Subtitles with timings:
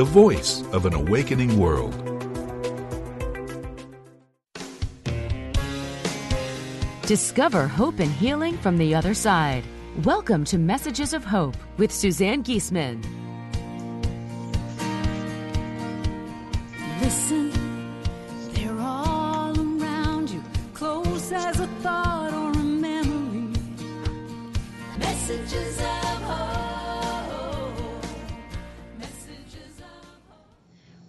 [0.00, 1.92] the voice of an awakening world.
[7.02, 9.62] Discover hope and healing from the other side.
[10.02, 13.04] Welcome to Messages of Hope with Suzanne Giesemann.
[17.02, 17.52] Listen,
[18.54, 23.52] they're all around you, close as a thought or a memory.
[24.98, 25.79] Messages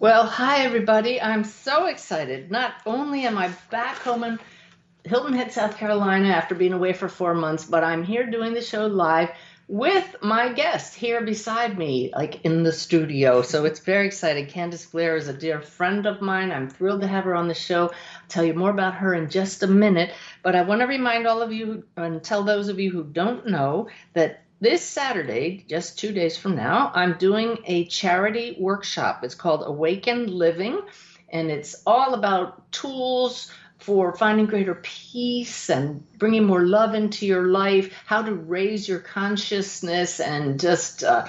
[0.02, 1.22] Well, hi everybody.
[1.22, 2.50] I'm so excited.
[2.50, 4.40] Not only am I back home in
[5.04, 8.62] Hilton Head, South Carolina after being away for four months, but I'm here doing the
[8.62, 9.30] show live
[9.68, 13.42] with my guest here beside me, like in the studio.
[13.42, 14.48] So it's very exciting.
[14.48, 16.50] Candace Blair is a dear friend of mine.
[16.50, 17.84] I'm thrilled to have her on the show.
[17.84, 20.12] I'll tell you more about her in just a minute.
[20.42, 23.46] But I want to remind all of you and tell those of you who don't
[23.46, 29.24] know that this Saturday, just two days from now, I'm doing a charity workshop.
[29.24, 30.80] It's called Awakened Living,
[31.28, 37.48] and it's all about tools for finding greater peace and bringing more love into your
[37.48, 41.26] life, how to raise your consciousness and just uh,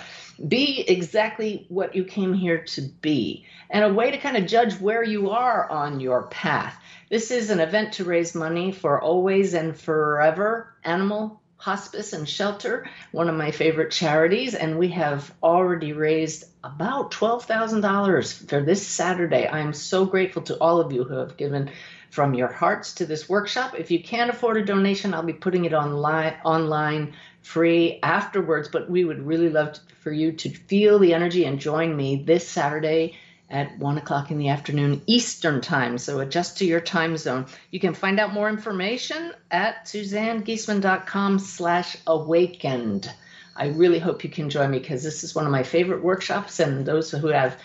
[0.47, 4.75] be exactly what you came here to be, and a way to kind of judge
[4.75, 6.79] where you are on your path.
[7.09, 12.89] This is an event to raise money for Always and Forever Animal Hospice and Shelter,
[13.13, 19.47] one of my favorite charities, and we have already raised about $12,000 for this Saturday.
[19.47, 21.71] I am so grateful to all of you who have given
[22.09, 23.75] from your hearts to this workshop.
[23.79, 27.13] If you can't afford a donation, I'll be putting it online online
[27.43, 31.61] free afterwards, but we would really love to, for you to feel the energy and
[31.61, 33.15] join me this Saturday
[33.49, 35.97] at one o'clock in the afternoon Eastern time.
[35.97, 37.45] So adjust to your time zone.
[37.71, 43.11] You can find out more information at suzannegiesemann.com slash awakened.
[43.55, 46.59] I really hope you can join me because this is one of my favorite workshops
[46.59, 47.59] and those who have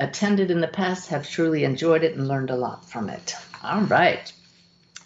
[0.00, 3.34] attended in the past have truly enjoyed it and learned a lot from it.
[3.62, 4.32] All right.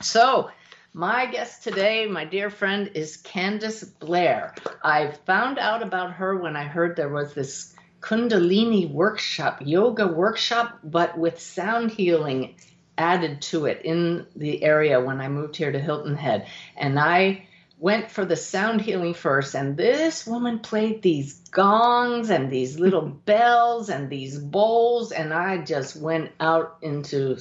[0.01, 0.51] So,
[0.95, 4.55] my guest today, my dear friend, is Candace Blair.
[4.83, 10.79] I found out about her when I heard there was this Kundalini workshop, yoga workshop,
[10.85, 12.55] but with sound healing
[12.97, 16.47] added to it in the area when I moved here to Hilton Head.
[16.77, 17.47] And I
[17.79, 23.03] went for the sound healing first, and this woman played these gongs and these little
[23.25, 27.39] bells and these bowls, and I just went out into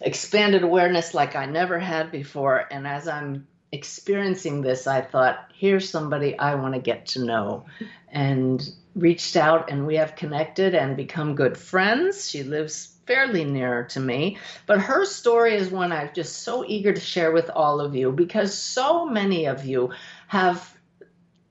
[0.00, 2.66] expanded awareness like I never had before.
[2.70, 7.66] And as I'm experiencing this, I thought, here's somebody I want to get to know.
[8.08, 8.62] And
[8.94, 12.28] reached out, and we have connected and become good friends.
[12.28, 16.92] She lives fairly near to me, but her story is one I'm just so eager
[16.92, 19.90] to share with all of you because so many of you
[20.28, 20.72] have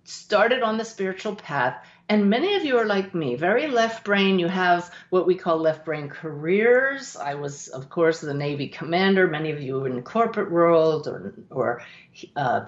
[0.05, 4.37] started on the spiritual path and many of you are like me, very left brain.
[4.37, 7.15] You have what we call left brain careers.
[7.15, 9.27] I was, of course, the Navy commander.
[9.27, 11.83] Many of you in the corporate world or, or
[12.35, 12.65] uh,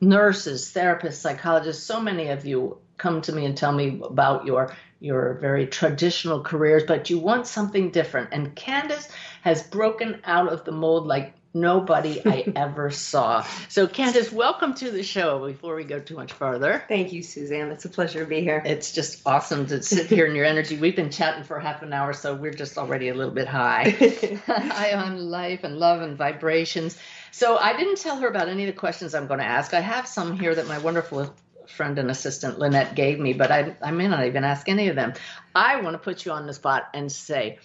[0.00, 1.84] nurses, therapists, psychologists.
[1.84, 6.42] So many of you come to me and tell me about your your very traditional
[6.42, 8.28] careers, but you want something different.
[8.30, 9.08] And Candace
[9.42, 13.44] has broken out of the mold like nobody I ever saw.
[13.68, 16.84] So, Candace, welcome to the show before we go too much farther.
[16.88, 17.70] Thank you, Suzanne.
[17.70, 18.62] It's a pleasure to be here.
[18.64, 20.76] It's just awesome to sit here in your energy.
[20.76, 23.90] We've been chatting for half an hour, so we're just already a little bit high.
[24.46, 26.96] high on life and love and vibrations.
[27.32, 29.74] So, I didn't tell her about any of the questions I'm going to ask.
[29.74, 31.34] I have some here that my wonderful
[31.68, 34.96] friend and assistant Lynette gave me, but I, I may not even ask any of
[34.96, 35.14] them.
[35.54, 37.58] I want to put you on the spot and say,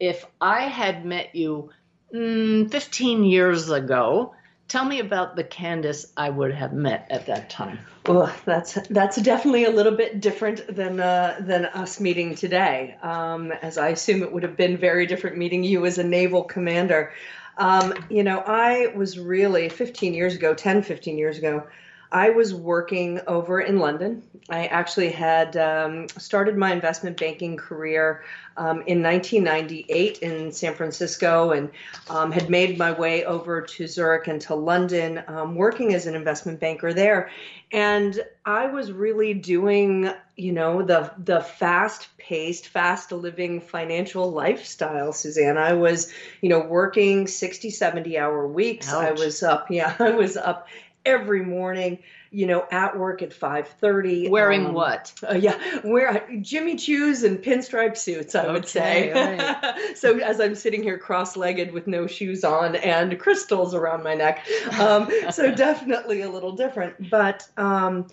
[0.00, 1.70] if I had met you
[2.14, 4.34] mm, 15 years ago,
[4.68, 7.78] tell me about the Candace I would have met at that time.
[8.06, 12.96] Well, that's that's definitely a little bit different than uh, than us meeting today.
[13.02, 16.42] Um, as I assume it would have been very different meeting you as a naval
[16.42, 17.12] commander.
[17.58, 21.64] Um, you know, I was really 15 years ago, 10, 15 years ago.
[22.12, 24.22] I was working over in London.
[24.50, 28.22] I actually had um, started my investment banking career
[28.58, 31.70] um, in 1998 in San Francisco and
[32.10, 36.14] um, had made my way over to Zurich and to London, um, working as an
[36.14, 37.30] investment banker there.
[37.72, 45.14] And I was really doing, you know, the the fast paced, fast living financial lifestyle,
[45.14, 45.56] Suzanne.
[45.56, 46.12] I was,
[46.42, 48.92] you know, working 60, 70 hour weeks.
[48.92, 50.68] I was up, yeah, I was up
[51.04, 51.98] every morning,
[52.30, 54.30] you know, at work at 5:30.
[54.30, 55.12] Wearing um, what?
[55.28, 59.10] uh, yeah, wear Jimmy Choos and pinstripe suits, I would say.
[59.10, 64.14] Okay, so as I'm sitting here cross-legged with no shoes on and crystals around my
[64.14, 64.46] neck,
[64.78, 67.10] um, so definitely a little different.
[67.10, 68.06] But um,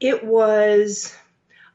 [0.00, 1.14] it was,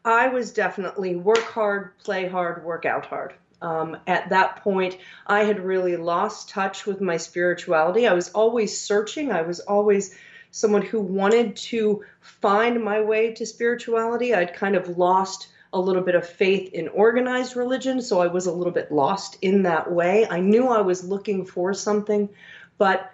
[0.05, 3.33] I was definitely work hard, play hard, work out hard.
[3.61, 4.97] Um, at that point,
[5.27, 8.07] I had really lost touch with my spirituality.
[8.07, 9.31] I was always searching.
[9.31, 10.15] I was always
[10.51, 14.35] someone who wanted to find my way to spirituality.
[14.35, 18.45] I'd kind of lost a little bit of faith in organized religion, so I was
[18.45, 20.27] a little bit lost in that way.
[20.29, 22.29] I knew I was looking for something,
[22.77, 23.11] but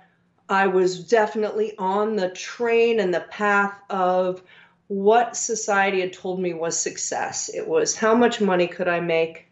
[0.50, 4.42] I was definitely on the train and the path of
[4.88, 7.50] what society had told me was success.
[7.54, 9.47] It was how much money could I make?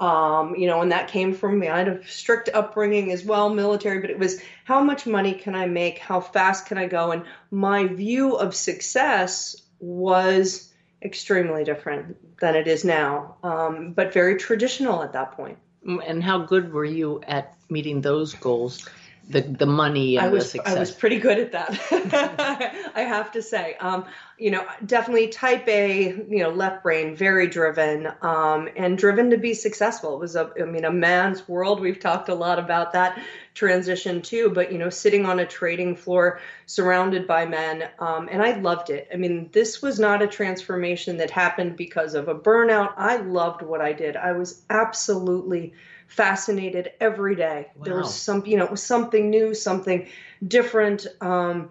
[0.00, 1.68] Um, you know, and that came from me.
[1.68, 5.54] I had a strict upbringing as well, military, but it was how much money can
[5.54, 5.98] I make?
[5.98, 7.10] How fast can I go?
[7.12, 14.36] And my view of success was extremely different than it is now, um, but very
[14.36, 15.58] traditional at that point.
[15.86, 18.88] And how good were you at meeting those goals?
[19.30, 20.76] The the money and I was the success.
[20.76, 22.90] I was pretty good at that.
[22.94, 24.06] I have to say, um,
[24.38, 29.38] you know, definitely type A, you know, left brain, very driven, um, and driven to
[29.38, 30.14] be successful.
[30.14, 31.80] It was a, I mean, a man's world.
[31.80, 33.22] We've talked a lot about that
[33.54, 34.50] transition too.
[34.50, 38.90] But you know, sitting on a trading floor, surrounded by men, um, and I loved
[38.90, 39.08] it.
[39.12, 42.94] I mean, this was not a transformation that happened because of a burnout.
[42.96, 44.16] I loved what I did.
[44.16, 45.74] I was absolutely
[46.10, 47.68] fascinated every day.
[47.82, 50.08] There was some, you know, it was something new, something
[50.46, 51.06] different.
[51.20, 51.70] Um,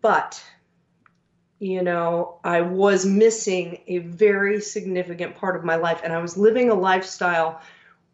[0.00, 0.42] but,
[1.58, 6.36] you know, I was missing a very significant part of my life, and I was
[6.36, 7.60] living a lifestyle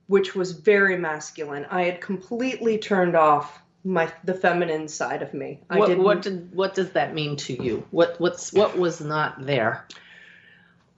[0.06, 1.64] which was very masculine.
[1.70, 5.60] I had completely turned off my the feminine side of me.
[5.70, 7.86] I what didn't, what did what does that mean to you?
[7.92, 9.86] What what's what was not there?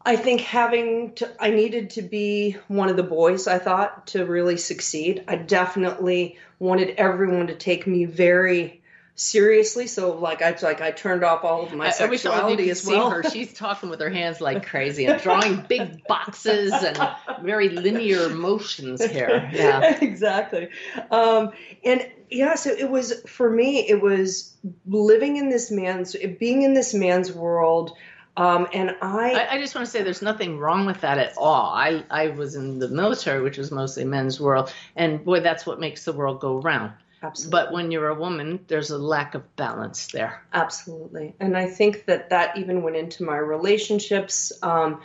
[0.04, 4.26] I think having to, I needed to be one of the boys, I thought, to
[4.26, 5.24] really succeed.
[5.28, 8.82] I definitely wanted everyone to take me very
[9.14, 9.86] seriously.
[9.86, 12.64] So, like, I like I turned off all of my I, I wish you sexuality
[12.64, 13.10] could as see well.
[13.10, 13.22] her.
[13.30, 16.98] She's talking with her hands like crazy and drawing big boxes and
[17.42, 19.50] very linear motions here.
[19.52, 19.98] Yeah.
[20.00, 20.68] exactly.
[21.10, 21.52] Um,
[21.84, 23.88] and yeah, so it was for me.
[23.88, 24.54] It was
[24.86, 27.96] living in this man's, being in this man's world.
[28.36, 31.34] Um, and I, I, I just want to say there's nothing wrong with that at
[31.36, 31.66] all.
[31.74, 35.78] I, I was in the military, which was mostly men's world, and boy, that's what
[35.78, 36.92] makes the world go round.
[37.22, 37.50] absolutely.
[37.50, 40.42] But when you're a woman, there's a lack of balance there.
[40.52, 41.34] Absolutely.
[41.40, 44.52] And I think that that even went into my relationships.
[44.62, 45.00] Um,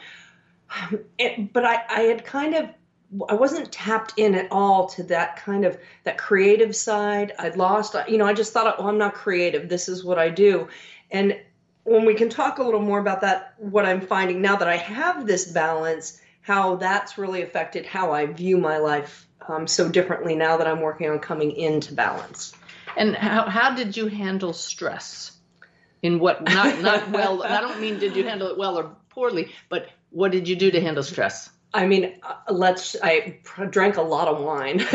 [1.17, 2.69] it, but I, I had kind of,
[3.29, 7.33] I wasn't tapped in at all to that kind of that creative side.
[7.39, 9.69] I'd lost, you know, I just thought, oh, I'm not creative.
[9.69, 10.67] This is what I do.
[11.09, 11.39] And
[11.87, 14.75] when we can talk a little more about that, what I'm finding now that I
[14.75, 20.35] have this balance, how that's really affected how I view my life um, so differently
[20.35, 22.53] now that I'm working on coming into balance.
[22.97, 25.31] And how how did you handle stress?
[26.01, 27.41] In what not not well?
[27.47, 30.69] I don't mean did you handle it well or poorly, but what did you do
[30.69, 31.49] to handle stress?
[31.77, 32.95] I mean, uh, let's.
[33.03, 34.81] I pr- drank a lot of wine.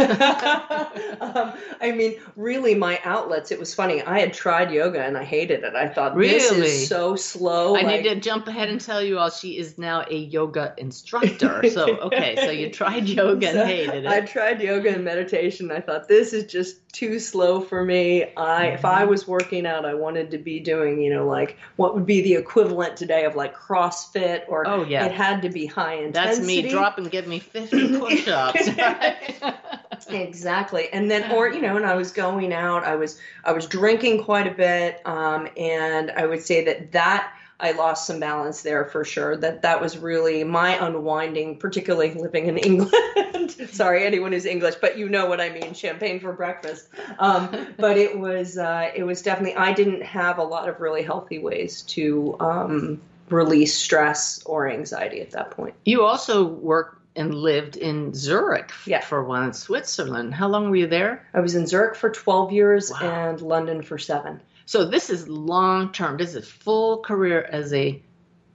[1.21, 3.51] um, I mean, really, my outlets.
[3.53, 4.03] It was funny.
[4.03, 5.75] I had tried yoga and I hated it.
[5.75, 7.77] I thought this is so slow.
[7.77, 10.75] I like- need to jump ahead and tell you all she is now a yoga
[10.77, 11.63] instructor.
[11.73, 14.07] So okay, so you tried yoga and So, hated it.
[14.07, 15.71] I tried yoga and meditation.
[15.71, 18.25] I thought this is just too slow for me.
[18.37, 18.87] I if Mm-hmm.
[18.87, 22.21] I was working out, I wanted to be doing, you know, like what would be
[22.23, 25.07] the equivalent today of like CrossFit or Oh, yeah.
[25.07, 26.63] it had to be high That's intensity.
[26.65, 26.72] me.
[26.73, 28.69] Drop and give me fifty push-ups.
[28.77, 29.55] right?
[30.11, 33.67] exactly and then or you know and i was going out i was i was
[33.67, 38.63] drinking quite a bit um, and i would say that that i lost some balance
[38.63, 44.33] there for sure that that was really my unwinding particularly living in england sorry anyone
[44.33, 46.89] who's english but you know what i mean champagne for breakfast
[47.19, 51.03] um, but it was uh, it was definitely i didn't have a lot of really
[51.03, 53.01] healthy ways to um,
[53.33, 59.03] release stress or anxiety at that point you also worked and lived in Zurich Yeah.
[59.03, 60.33] for one, in Switzerland.
[60.33, 61.27] How long were you there?
[61.35, 63.01] i was in zurich for 12 years Wow.
[63.03, 66.17] and london for seven So this is long term.
[66.17, 68.01] This is full career as a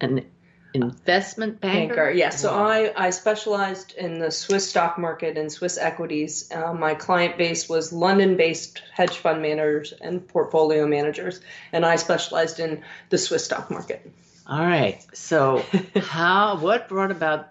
[0.01, 0.25] an
[0.73, 1.95] investment banker.
[1.95, 2.41] Banker, yes.
[2.41, 6.51] So I, I specialized in the Swiss stock market and Swiss equities.
[6.51, 11.41] Uh, my client base was London-based hedge fund managers and portfolio managers,
[11.71, 14.11] and I specialized in the Swiss stock market.
[14.47, 15.05] All right.
[15.13, 15.63] So
[15.95, 17.49] how what brought about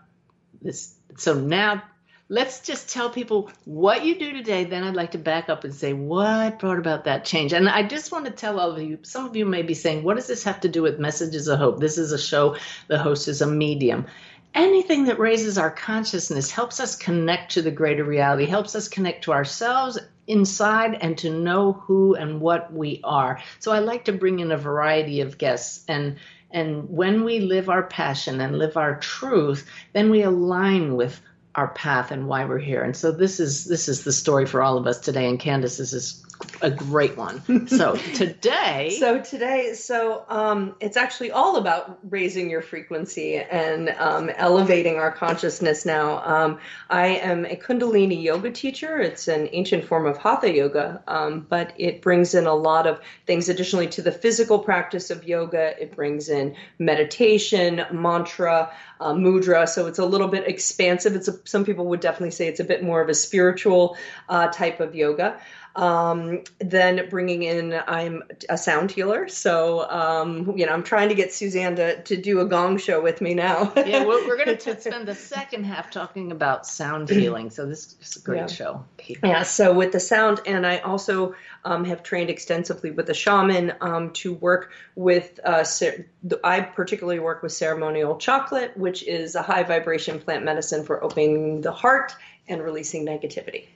[0.62, 1.82] this so now
[2.28, 5.74] let's just tell people what you do today then I'd like to back up and
[5.74, 7.52] say what brought about that change.
[7.52, 10.04] And I just want to tell all of you some of you may be saying
[10.04, 11.80] what does this have to do with messages of hope?
[11.80, 12.56] This is a show
[12.88, 14.06] the host is a medium.
[14.54, 19.24] Anything that raises our consciousness helps us connect to the greater reality, helps us connect
[19.24, 23.42] to ourselves inside and to know who and what we are.
[23.58, 26.16] So I like to bring in a variety of guests and
[26.50, 31.20] and when we live our passion and live our truth, then we align with
[31.54, 32.82] our path and why we're here.
[32.82, 35.28] And so this is this is the story for all of us today.
[35.28, 36.22] And Candace, this is
[36.62, 37.68] a great one.
[37.68, 44.30] So today, So today, so um, it's actually all about raising your frequency and um,
[44.34, 45.84] elevating our consciousness.
[45.84, 48.98] Now, um, I am a Kundalini yoga teacher.
[48.98, 53.00] It's an ancient form of Hatha yoga, um, but it brings in a lot of
[53.26, 53.48] things.
[53.48, 59.68] Additionally to the physical practice of yoga, it brings in meditation, mantra, uh, mudra.
[59.68, 61.14] So it's a little bit expansive.
[61.14, 63.96] It's a, some people would definitely say it's a bit more of a spiritual
[64.28, 65.40] uh, type of yoga
[65.76, 71.14] um, then bringing in i'm a sound healer so um, you know i'm trying to
[71.14, 74.56] get suzanne to, to do a gong show with me now yeah, we're, we're going
[74.56, 77.50] to spend the second half talking about sound healing.
[77.50, 78.46] So this is a great Yeah.
[78.46, 78.84] show.
[79.22, 83.72] yeah so with the sound and i also um, have trained extensively with a shaman
[83.80, 86.06] um, to work with uh, cer-
[86.42, 91.60] i particularly work with ceremonial chocolate which is a high vibration plant medicine for opening
[91.60, 92.14] the heart
[92.48, 93.66] and releasing negativity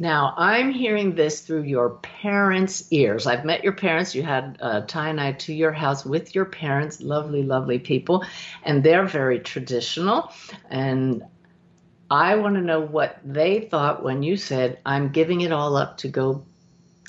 [0.00, 3.26] Now, I'm hearing this through your parents' ears.
[3.26, 4.14] I've met your parents.
[4.14, 8.24] You had uh, Ty and I to your house with your parents, lovely, lovely people,
[8.62, 10.32] and they're very traditional.
[10.70, 11.24] And
[12.08, 15.98] I want to know what they thought when you said, I'm giving it all up
[15.98, 16.44] to go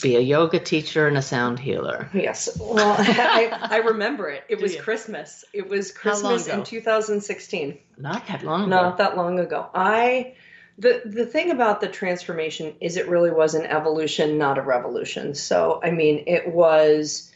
[0.01, 2.09] be a yoga teacher and a sound healer.
[2.13, 2.57] Yes.
[2.59, 4.45] Well, I, I remember it.
[4.49, 4.75] It was?
[4.77, 5.45] Christmas.
[5.53, 7.77] It was Christmas in 2016.
[7.97, 8.69] Not that long ago.
[8.69, 9.69] Not that long ago.
[9.75, 10.33] I
[10.79, 15.35] the the thing about the transformation is it really was an evolution, not a revolution.
[15.35, 17.31] So I mean, it was.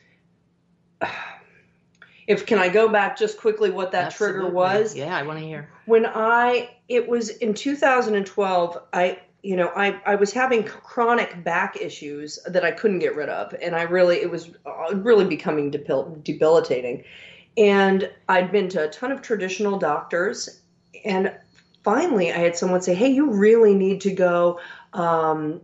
[2.26, 4.96] If can I go back just quickly what that trigger was?
[4.96, 5.68] Yeah, I want to hear.
[5.88, 11.76] when I it was in 2012 I you know I I was having chronic back
[11.82, 15.70] issues that I couldn't get rid of and I really it was uh, really becoming
[15.70, 17.04] debil- debilitating
[17.58, 20.62] and I'd been to a ton of traditional doctors
[21.04, 21.36] and
[21.84, 24.60] finally I had someone say hey you really need to go
[24.94, 25.62] um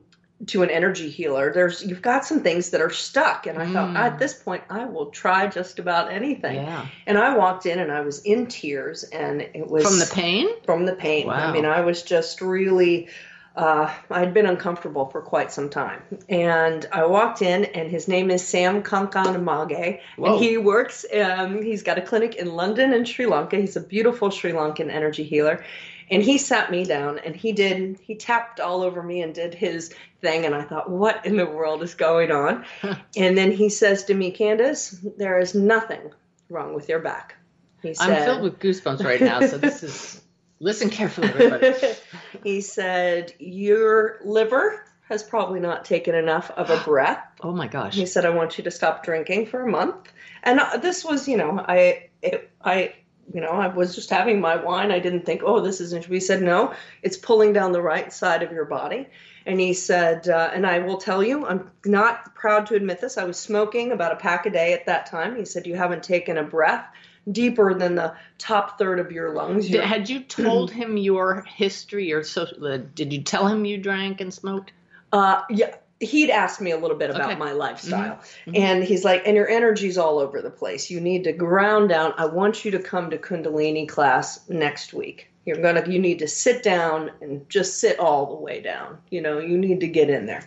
[0.48, 3.90] to an energy healer there's you've got some things that are stuck and I thought
[3.90, 3.98] Mm.
[3.98, 6.86] at this point I will try just about anything Yeah.
[7.08, 10.48] and I walked in and I was in tears and it was From the pain?
[10.66, 11.28] from the pain.
[11.28, 11.34] Wow.
[11.34, 13.10] I mean, I was just really,
[13.58, 16.02] uh, I'd been uncomfortable for quite some time.
[16.30, 20.36] And I walked in, and his name is Sam Kankanamage, Whoa.
[20.36, 23.58] and he works, um, he's got a clinic in London and Sri Lanka.
[23.58, 25.66] He's a beautiful Sri Lankan energy healer.
[26.12, 29.54] And he sat me down and he did, he tapped all over me and did
[29.54, 30.46] his thing.
[30.46, 32.66] And I thought, what in the world is going on?
[33.18, 36.12] and then he says to me, Candace, there is nothing
[36.50, 37.36] wrong with your back.
[37.82, 40.22] He said, I'm filled with goosebumps right now, so this is.
[40.62, 41.96] Listen carefully, everybody.
[42.44, 47.24] he said, Your liver has probably not taken enough of a breath.
[47.42, 47.96] Oh my gosh.
[47.96, 50.12] He said, I want you to stop drinking for a month.
[50.44, 52.94] And uh, this was, you know, I, it, I,
[53.33, 54.91] you know, I was just having my wine.
[54.91, 56.05] I didn't think, oh, this isn't.
[56.05, 59.07] He said, no, it's pulling down the right side of your body.
[59.45, 63.17] And he said, uh, and I will tell you, I'm not proud to admit this.
[63.17, 65.36] I was smoking about a pack a day at that time.
[65.36, 66.86] He said, you haven't taken a breath
[67.31, 69.69] deeper than the top third of your lungs.
[69.69, 72.43] You're- had you told him your history or so?
[72.43, 74.71] uh, Did you tell him you drank and smoked?
[75.12, 77.39] Uh, yeah, he'd asked me a little bit about Okay.
[77.39, 78.58] my lifestyle, Mhm.
[78.58, 80.89] and he's like, "And your energy's all over the place.
[80.89, 82.13] You need to ground down.
[82.18, 85.27] I want you to come to Kundalini class next week.
[85.46, 88.98] You're gonna, you need to sit down and just sit all the way down.
[89.10, 90.44] You know, you need to get in there."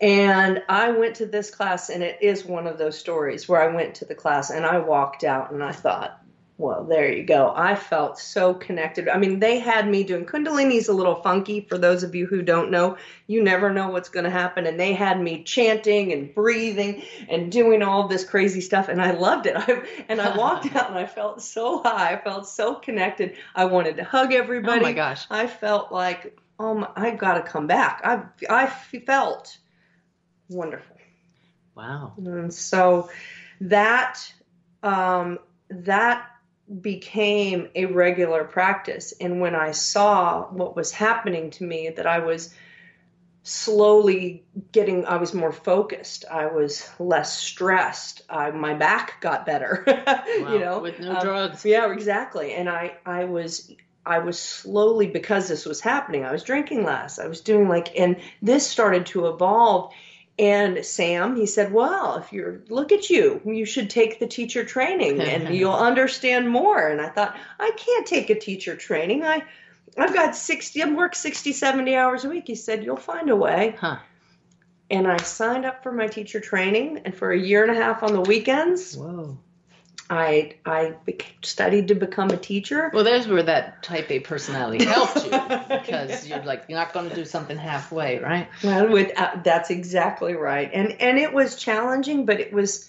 [0.00, 3.72] And I went to this class, and it is one of those stories where I
[3.72, 6.18] went to the class and I walked out and I thought,
[6.62, 7.52] well, there you go.
[7.56, 9.08] I felt so connected.
[9.08, 12.40] I mean, they had me doing Kundalini's a little funky for those of you who
[12.40, 12.98] don't know.
[13.26, 14.64] You never know what's going to happen.
[14.66, 18.88] And they had me chanting and breathing and doing all this crazy stuff.
[18.88, 19.56] And I loved it.
[19.58, 22.14] I, and I walked out and I felt so high.
[22.14, 23.34] I felt so connected.
[23.56, 24.78] I wanted to hug everybody.
[24.78, 25.26] Oh my gosh.
[25.30, 28.02] I felt like, oh, my, I've got to come back.
[28.04, 29.58] I, I felt
[30.48, 30.96] wonderful.
[31.74, 32.12] Wow.
[32.18, 33.10] And so
[33.62, 34.32] that
[34.84, 36.28] um, that
[36.80, 39.12] became a regular practice.
[39.20, 42.54] And when I saw what was happening to me, that I was
[43.44, 46.24] slowly getting, I was more focused.
[46.30, 48.22] I was less stressed.
[48.30, 49.84] I, my back got better.
[50.42, 50.52] Wow.
[50.52, 51.64] you know, with no Um, drugs.
[51.64, 52.54] yeah, exactly.
[52.54, 53.72] And I, I was,
[54.06, 56.24] I was slowly because this was happening.
[56.24, 57.18] I was drinking less.
[57.18, 59.92] I was doing like, and this started to evolve.
[60.38, 64.64] And Sam, he said, "Well, if you're look at you, you should take the teacher
[64.64, 69.24] training, and you'll understand more." And I thought, I can't take a teacher training.
[69.24, 69.44] I,
[69.98, 70.82] I've got sixty.
[70.82, 72.44] I work 60, 70 hours a week.
[72.46, 73.98] He said, "You'll find a way." Huh.
[74.90, 78.02] And I signed up for my teacher training, and for a year and a half
[78.02, 79.38] on the weekends, Whoa.
[80.10, 80.94] I I
[81.42, 82.90] studied to become a teacher.
[82.92, 87.08] Well, there's where that type A personality helped you because you're like you're not going
[87.08, 88.48] to do something halfway, right?
[88.62, 92.88] Well, with uh, that's exactly right, and and it was challenging, but it was.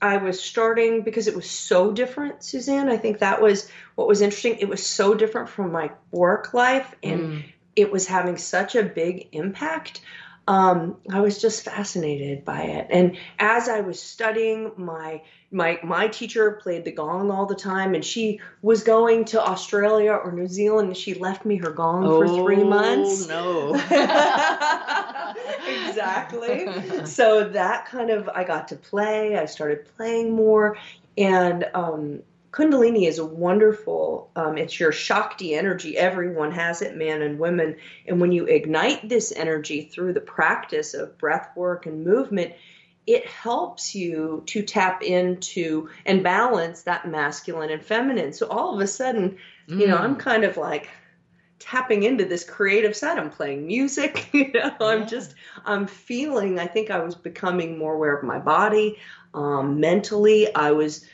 [0.00, 2.90] I was starting because it was so different, Suzanne.
[2.90, 4.58] I think that was what was interesting.
[4.58, 7.44] It was so different from my work life, and Mm.
[7.74, 10.02] it was having such a big impact.
[10.48, 16.06] Um, I was just fascinated by it, and as I was studying, my my my
[16.08, 20.46] teacher played the gong all the time, and she was going to Australia or New
[20.46, 23.26] Zealand, and she left me her gong for three months.
[23.26, 23.74] No.
[25.88, 26.66] exactly.
[27.06, 29.36] So that kind of I got to play.
[29.36, 30.76] I started playing more,
[31.18, 32.22] and um,
[32.56, 34.30] Kundalini is a wonderful.
[34.34, 35.98] Um, it's your Shakti energy.
[35.98, 37.76] Everyone has it, man and women.
[38.06, 42.54] And when you ignite this energy through the practice of breath work and movement,
[43.06, 48.32] it helps you to tap into and balance that masculine and feminine.
[48.32, 49.36] So all of a sudden,
[49.68, 50.00] you know, Mm.
[50.00, 50.88] I'm kind of like
[51.58, 53.18] tapping into this creative side.
[53.18, 55.34] I'm playing music, you know, I'm just,
[55.64, 58.96] I'm feeling, I think I was becoming more aware of my body.
[59.34, 61.04] Um, mentally, I was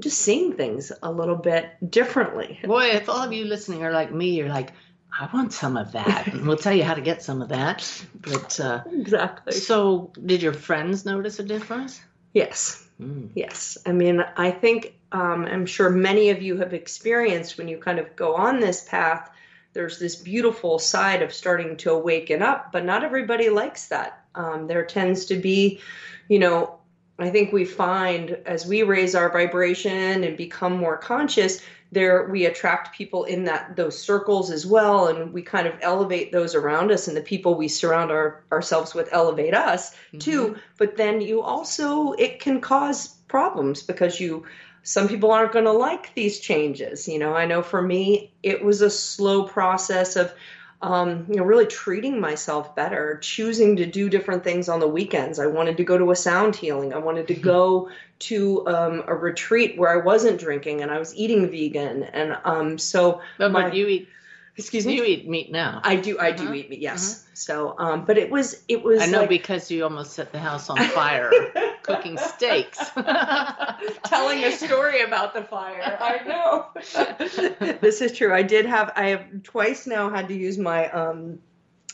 [0.00, 2.58] just seeing things a little bit differently.
[2.64, 4.72] Boy, if all of you listening are like me, you're like,
[5.18, 6.28] I want some of that.
[6.28, 8.04] And we'll tell you how to get some of that.
[8.20, 9.52] But uh, Exactly.
[9.54, 12.00] so, did your friends notice a difference?
[12.32, 12.86] Yes.
[13.00, 13.30] Mm.
[13.34, 13.76] Yes.
[13.84, 17.98] I mean, I think, um, I'm sure many of you have experienced when you kind
[17.98, 19.30] of go on this path,
[19.72, 24.24] there's this beautiful side of starting to awaken up, but not everybody likes that.
[24.34, 25.80] Um, there tends to be,
[26.28, 26.79] you know,
[27.22, 32.46] I think we find as we raise our vibration and become more conscious, there we
[32.46, 36.92] attract people in that those circles as well, and we kind of elevate those around
[36.92, 40.18] us, and the people we surround our, ourselves with elevate us mm-hmm.
[40.18, 40.56] too.
[40.78, 44.46] But then you also it can cause problems because you
[44.82, 47.06] some people aren't going to like these changes.
[47.06, 50.32] You know, I know for me it was a slow process of
[50.82, 55.38] um, you know, really treating myself better, choosing to do different things on the weekends.
[55.38, 56.94] I wanted to go to a sound healing.
[56.94, 57.90] I wanted to go
[58.20, 62.02] to um, a retreat where I wasn't drinking and I was eating vegan.
[62.04, 64.08] And um, so, But, my- but you eat,
[64.56, 65.80] excuse me, you eat meat now.
[65.84, 66.54] I do, I do Uh-huh.
[66.54, 66.80] eat meat.
[66.80, 67.26] Yes.
[67.34, 69.00] So, um, but it was, it was.
[69.02, 71.30] I know like, because you almost set the house on fire
[71.82, 72.78] cooking steaks.
[74.04, 75.98] telling a story about the fire.
[76.00, 76.66] I know.
[77.80, 78.32] this is true.
[78.32, 81.38] I did have I have twice now had to use my um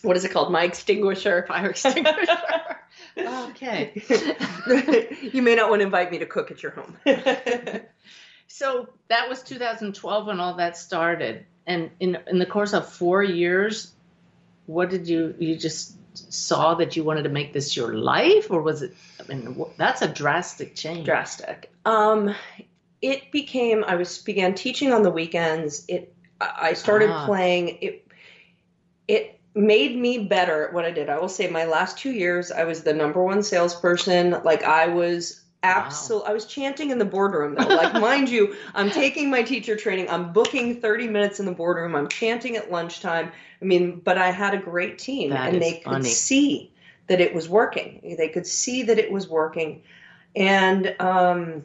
[0.02, 0.52] what is it called?
[0.52, 1.44] My extinguisher.
[1.48, 2.38] Fire extinguisher.
[3.18, 4.02] okay.
[5.32, 6.96] you may not want to invite me to cook at your home.
[8.48, 13.22] So that was 2012 when all that started, and in in the course of four
[13.22, 13.92] years,
[14.66, 18.62] what did you you just saw that you wanted to make this your life, or
[18.62, 18.94] was it?
[19.20, 21.04] I mean, that's a drastic change.
[21.06, 21.70] Drastic.
[21.84, 22.34] Um
[23.02, 25.84] it became I was began teaching on the weekends.
[25.88, 27.26] It I started Ah.
[27.26, 28.08] playing it
[29.08, 31.08] it made me better at what I did.
[31.08, 34.42] I will say my last 2 years I was the number one salesperson.
[34.44, 37.68] Like I was absolutely I was chanting in the boardroom though.
[37.68, 40.08] Like mind you, I'm taking my teacher training.
[40.10, 41.94] I'm booking 30 minutes in the boardroom.
[41.94, 43.32] I'm chanting at lunchtime.
[43.60, 46.04] I mean, but I had a great team That and they could funny.
[46.04, 46.72] see
[47.08, 48.16] that it was working.
[48.18, 49.82] They could see that it was working.
[50.34, 51.64] And um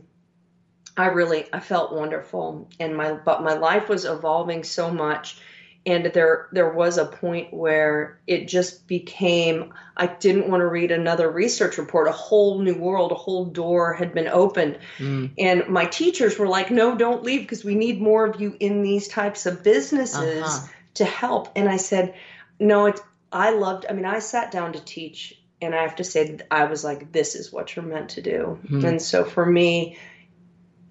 [0.97, 5.39] I really I felt wonderful and my but my life was evolving so much
[5.85, 10.91] and there there was a point where it just became I didn't want to read
[10.91, 15.31] another research report a whole new world a whole door had been opened Mm.
[15.39, 18.83] and my teachers were like no don't leave because we need more of you in
[18.83, 20.67] these types of businesses Uh-huh.
[20.95, 22.13] to help and I said
[22.59, 26.03] no it's I loved I mean I sat down to teach and I have to
[26.03, 28.83] say I was like this is what you're meant to do Mhm.
[28.83, 29.97] and so for me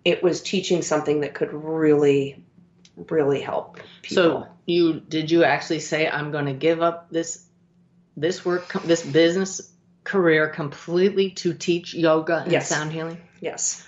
[0.05, 2.43] it was teaching something that could really
[3.09, 7.45] really help people So you did you actually say I'm going to give up this
[8.17, 9.73] this work this business
[10.05, 12.69] career completely to teach yoga and Yes.
[12.69, 13.19] sound healing?
[13.41, 13.87] Yes.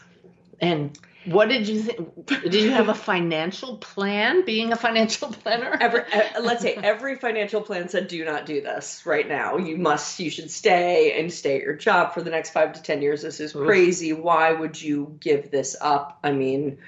[0.61, 2.27] And what did you think?
[2.27, 4.45] Did you have a financial plan?
[4.45, 5.77] Being a financial planner?
[5.81, 6.03] Every,
[6.41, 9.57] let's say every financial plan said, "Do not do this right now.
[9.57, 10.19] You must.
[10.19, 13.23] You should stay and stay at your job for the next five to ten years.
[13.23, 14.13] This is crazy.
[14.13, 16.19] Why would you give this up?
[16.25, 16.79] I mean,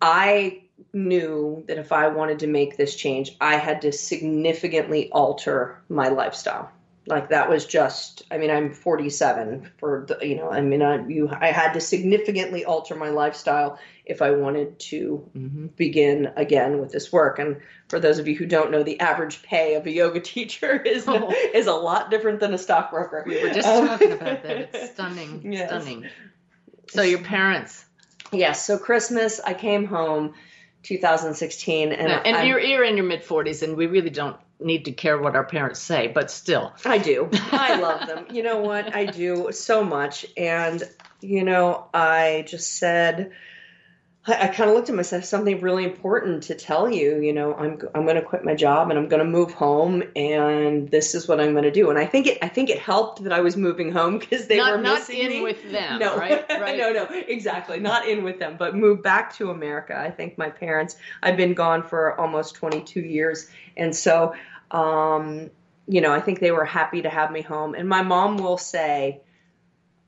[0.00, 0.62] I
[0.92, 6.08] knew that if I wanted to make this change, I had to significantly alter my
[6.08, 6.70] lifestyle.
[7.06, 8.22] Like that was just.
[8.30, 9.70] I mean, I'm 47.
[9.78, 13.78] For the, you know, I mean, I you I had to significantly alter my lifestyle
[14.04, 15.74] if I wanted to Mhm.
[15.74, 17.38] begin again with this work.
[17.38, 17.56] And
[17.88, 21.04] for those of you who don't know, the average pay of a yoga teacher is
[21.08, 21.32] Oh.
[21.54, 23.24] is a lot different than a stockbroker.
[23.26, 24.68] We were just Um, talking about that.
[24.74, 25.50] It's stunning.
[25.50, 25.70] Yes.
[25.70, 26.06] Stunning.
[26.90, 27.86] So your parents,
[28.32, 28.66] Yes.
[28.66, 30.34] So Christmas, I came home,
[30.82, 34.86] 2016, and and, I'm- you're, you're in your mid 40s, and we really don't need
[34.86, 36.72] to care what our parents say, but still.
[36.84, 37.28] I do.
[37.52, 38.26] I love them.
[38.30, 38.94] You know what?
[38.94, 40.26] I do so much.
[40.36, 40.82] And,
[41.20, 43.32] you know, I just said,
[44.28, 47.20] I, I kind of looked at myself, something really important to tell you.
[47.20, 50.02] You know, I'm, I'm going to quit my job and I'm going to move home
[50.14, 51.90] and this is what I'm going to do.
[51.90, 54.58] And I think it, I think it helped that I was moving home because they
[54.58, 55.40] not, were not missing in me.
[55.42, 56.44] with them, no, right?
[56.58, 56.76] Right.
[56.76, 57.78] no, no, exactly.
[57.78, 59.96] Not in with them, but move back to America.
[59.96, 63.48] I think my parents, I've been gone for almost 22 years.
[63.76, 64.34] And so,
[64.70, 65.50] um,
[65.86, 67.74] you know, I think they were happy to have me home.
[67.74, 69.20] And my mom will say,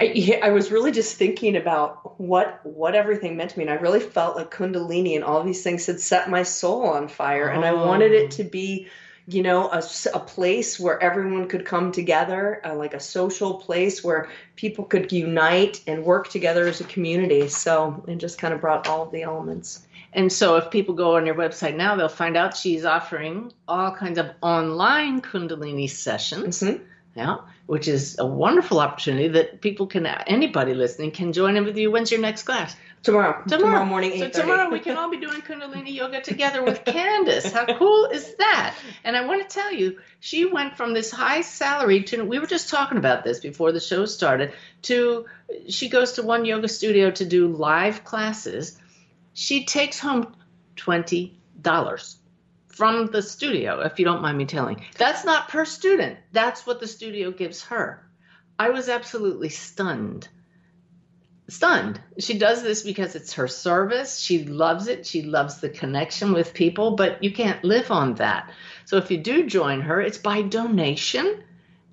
[0.00, 3.76] I, I was really just thinking about what what everything meant to me, and I
[3.76, 7.64] really felt like Kundalini and all these things had set my soul on fire, and
[7.64, 8.14] I wanted Oh.
[8.16, 8.86] it to be,
[9.26, 9.82] you know, a,
[10.14, 15.12] a place where everyone could come together, uh, like a social place where people could
[15.12, 17.48] unite and work together as a community.
[17.48, 19.86] So it just kind of brought all of the elements.
[20.12, 23.94] And so if people go on your website now, they'll find out she's offering all
[23.94, 26.60] kinds of online Kundalini sessions.
[26.62, 26.80] Mhm.
[27.14, 31.76] Yeah, which is a wonderful opportunity that people can, anybody listening can join in with
[31.76, 31.90] you.
[31.90, 32.76] When's your next class?
[33.02, 37.50] Tomorrow, tomorrow, morning, So tomorrow we can all be doing Kundalini yoga together with Candace.
[37.50, 38.76] How cool is that?
[39.02, 42.46] And I want to tell you, she went from this high salary to we were
[42.46, 44.52] just talking about this before the show started.
[44.82, 45.24] To
[45.68, 48.78] she goes to one yoga studio to do live classes.
[49.32, 50.36] She takes home
[50.76, 52.19] twenty dollars
[52.70, 54.84] from the studio, if you don't mind me telling.
[54.96, 56.18] That's not per student.
[56.32, 58.06] That's what the studio gives her.
[58.58, 60.28] I was absolutely stunned
[61.50, 62.00] stunned.
[62.18, 64.18] She does this because it's her service.
[64.18, 65.04] She loves it.
[65.04, 68.50] She loves the connection with people, but you can't live on that.
[68.84, 71.42] So if you do join her, it's by donation.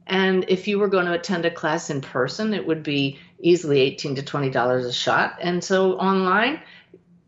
[0.06, 3.82] And if you were going to attend a class in person, it would be easily
[3.82, 5.38] 18 to $20 a shot.
[5.42, 6.62] And so online,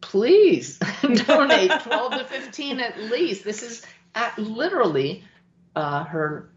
[0.02, 3.44] please donate 12 to 15 at least.
[3.44, 3.86] This is
[4.16, 5.24] at literally
[5.76, 6.50] uh, her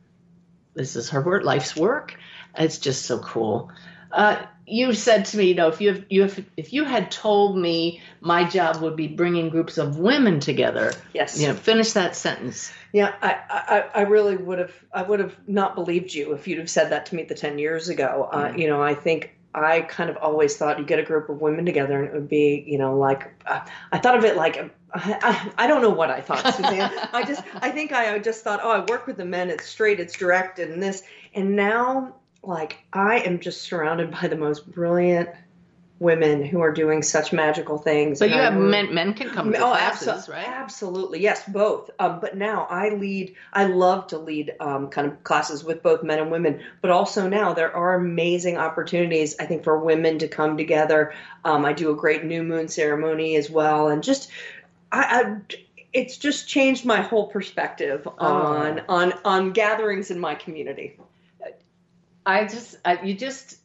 [0.74, 2.18] this is her work, life's work.
[2.57, 3.70] It's just so cool.
[4.11, 7.11] Uh, you said to me, you know, if you have, you have, if you had
[7.11, 11.40] told me my job would be bringing groups of women together, Yes.
[11.40, 12.72] you know, finish that sentence.
[12.92, 16.59] Yeah, I, I, I really would have, I would have not believed you if you'd
[16.59, 18.28] have said that to me the 10 years ago.
[18.31, 21.40] Uh, you know, I think I kind of always thought you get a group of
[21.40, 23.60] women together and it would be, you know, like, uh,
[23.90, 24.56] I thought of it like,
[24.94, 26.90] I, I, I don't know what I thought, Suzanne.
[27.12, 30.00] I just, I think I just thought, oh, I work with the men, it's straight,
[30.00, 31.02] it's direct, and this.
[31.34, 35.28] And now, like, I am just surrounded by the most brilliant
[36.02, 38.18] women who are doing such magical things.
[38.18, 40.46] So and you I have really- men, men can come to oh, classes, abso- right?
[40.48, 41.90] Absolutely, yes, both.
[41.98, 43.36] Um, but now I lead.
[43.52, 46.60] I love to lead um, kind of classes with both men and women.
[46.80, 49.36] But also now there are amazing opportunities.
[49.38, 51.14] I think for women to come together.
[51.44, 54.30] Um, I do a great new moon ceremony as well, and just
[54.90, 55.22] I.
[55.22, 55.56] I
[55.94, 60.96] it's just changed my whole perspective on on on gatherings in my community.
[62.24, 63.58] I just, I, you just,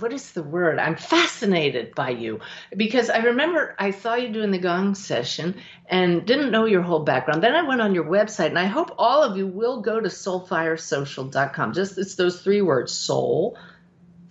[0.00, 0.78] what is the word?
[0.78, 2.40] I'm fascinated by you
[2.76, 7.04] because I remember I saw you doing the gong session and didn't know your whole
[7.04, 7.42] background.
[7.42, 10.08] Then I went on your website and I hope all of you will go to
[10.08, 11.72] soulfiresocial.com.
[11.72, 13.58] Just it's those three words, soul,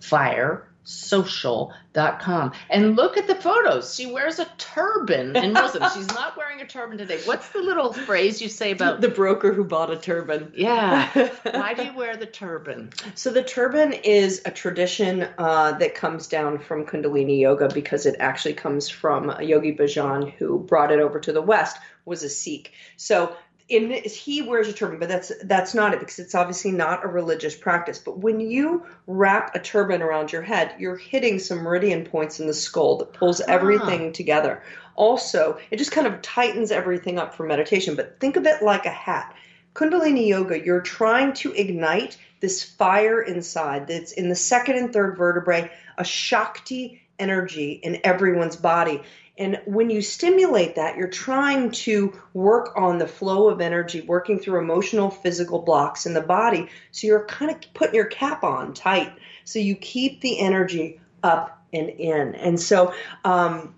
[0.00, 2.52] fire, social.com.
[2.68, 3.94] And look at the photos.
[3.94, 5.90] She wears a turban in them.
[5.94, 7.20] She's not wearing a turban today.
[7.24, 10.52] What's the little phrase you say about the broker who bought a turban.
[10.54, 11.08] Yeah.
[11.42, 12.90] Why do you wear the turban?
[13.14, 18.16] So the turban is a tradition uh, that comes down from Kundalini yoga because it
[18.18, 22.28] actually comes from a Yogi Bhajan, who brought it over to the West, was a
[22.28, 22.72] Sikh.
[22.96, 23.36] So
[23.70, 27.04] in this, he wears a turban, but that's that's not it because it's obviously not
[27.04, 28.00] a religious practice.
[28.00, 32.48] But when you wrap a turban around your head, you're hitting some meridian points in
[32.48, 33.44] the skull that pulls ah.
[33.46, 34.62] everything together.
[34.96, 37.94] Also, it just kind of tightens everything up for meditation.
[37.94, 39.34] But think of it like a hat.
[39.72, 45.16] Kundalini yoga, you're trying to ignite this fire inside that's in the second and third
[45.16, 49.00] vertebrae, a Shakti energy in everyone's body.
[49.40, 54.38] And when you stimulate that, you're trying to work on the flow of energy, working
[54.38, 56.68] through emotional, physical blocks in the body.
[56.92, 59.12] So you're kind of putting your cap on tight.
[59.44, 62.34] So you keep the energy up and in.
[62.34, 62.92] And so,
[63.24, 63.74] um,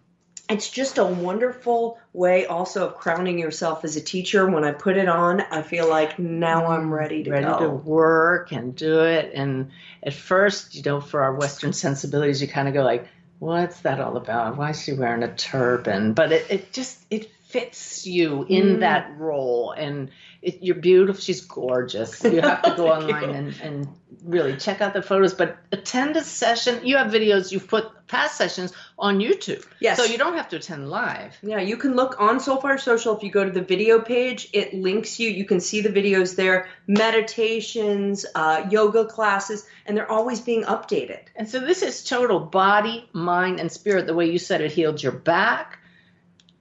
[0.51, 4.51] it's just a wonderful way also of crowning yourself as a teacher.
[4.51, 7.59] When I put it on, I feel like now I'm ready to ready go.
[7.61, 9.31] to work and do it.
[9.35, 9.70] And
[10.03, 13.09] at first, you know, for our Western sensibilities, you kind of go like,
[13.42, 14.57] "What's that all about?
[14.57, 18.81] Why is she wearing a turban?" But it, it just it fits you in mm.
[18.81, 21.20] that role, and it, you're beautiful.
[21.20, 22.22] She's gorgeous.
[22.22, 23.35] You have to go online you.
[23.35, 23.88] and and
[24.24, 25.35] really check out the photos.
[25.35, 26.87] But attend a session.
[26.87, 27.52] You have videos.
[27.52, 29.66] You've put past sessions on YouTube.
[29.80, 29.96] Yes.
[29.96, 31.37] So you don't have to attend live.
[31.42, 33.16] Yeah, you can look on Soulfire Social.
[33.16, 35.30] If you go to the video page, it links you.
[35.30, 41.20] You can see the videos there, meditations, uh, yoga classes, and they're always being updated.
[41.35, 44.06] And so this is total body, mind, and spirit.
[44.06, 45.78] The way you said it healed your back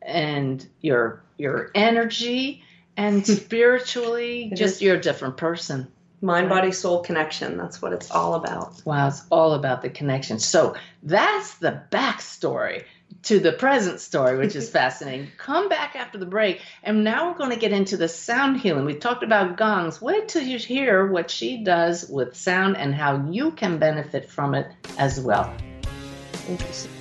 [0.02, 2.63] and your your energy
[2.97, 4.82] and spiritually, just is.
[4.82, 5.91] you're a different person.
[6.24, 7.58] Mind, body, soul connection.
[7.58, 8.82] That's what it's all about.
[8.86, 10.38] Wow, it's all about the connection.
[10.38, 12.84] So that's the backstory
[13.24, 15.32] to the present story, which is fascinating.
[15.38, 18.86] Come back after the break, and now we're going to get into the sound healing.
[18.86, 20.00] We talked about gongs.
[20.00, 24.54] Wait till you hear what she does with sound and how you can benefit from
[24.54, 25.52] it as well.
[26.48, 27.01] Interesting.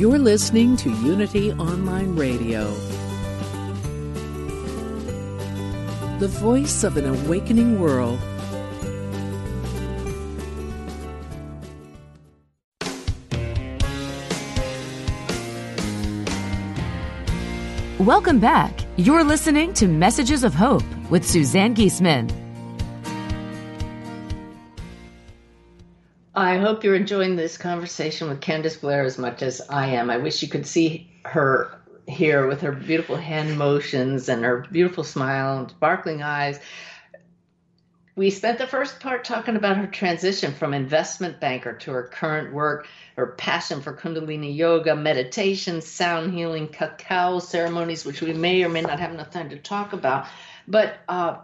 [0.00, 2.70] You're listening to Unity Online Radio,
[6.18, 8.18] the voice of an awakening world.
[17.98, 18.72] Welcome back.
[18.96, 22.49] You're listening to Messages of Hope with Suzanne Giesemann.
[26.40, 30.08] I hope you're enjoying this conversation with Candace Blair as much as I am.
[30.08, 31.70] I wish you could see her
[32.08, 36.58] here with her beautiful hand motions and her beautiful smile and sparkling eyes.
[38.16, 42.54] We spent the first part talking about her transition from investment banker to her current
[42.54, 48.70] work, her passion for Kundalini yoga, meditation, sound healing, cacao ceremonies, which we may or
[48.70, 50.26] may not have enough time to talk about.
[50.66, 51.36] But uh,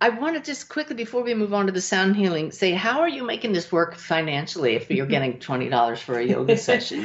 [0.00, 3.00] I want to just quickly, before we move on to the sound healing, say how
[3.00, 7.04] are you making this work financially if you're getting twenty dollars for a yoga session?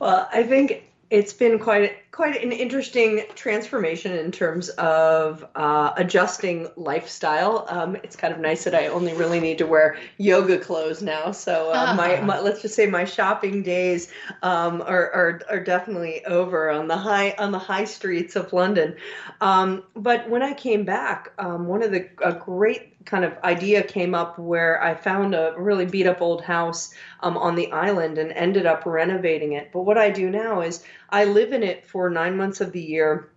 [0.00, 6.68] well, I think it's been quite quite an interesting transformation in terms of uh, adjusting
[6.76, 7.66] lifestyle.
[7.68, 11.32] Um, it's kind of nice that I only really need to wear yoga clothes now.
[11.32, 16.24] So uh, my, my let's just say my shopping days um, are, are are definitely
[16.26, 18.96] over on the high on the high streets of London.
[19.40, 23.82] Um, but when I came back, um, one of the a great kind of idea
[23.82, 28.18] came up where I found a really beat up old house um, on the island
[28.18, 29.70] and ended up renovating it.
[29.72, 32.82] But what I do now is I live in it for nine months of the
[32.82, 33.30] year.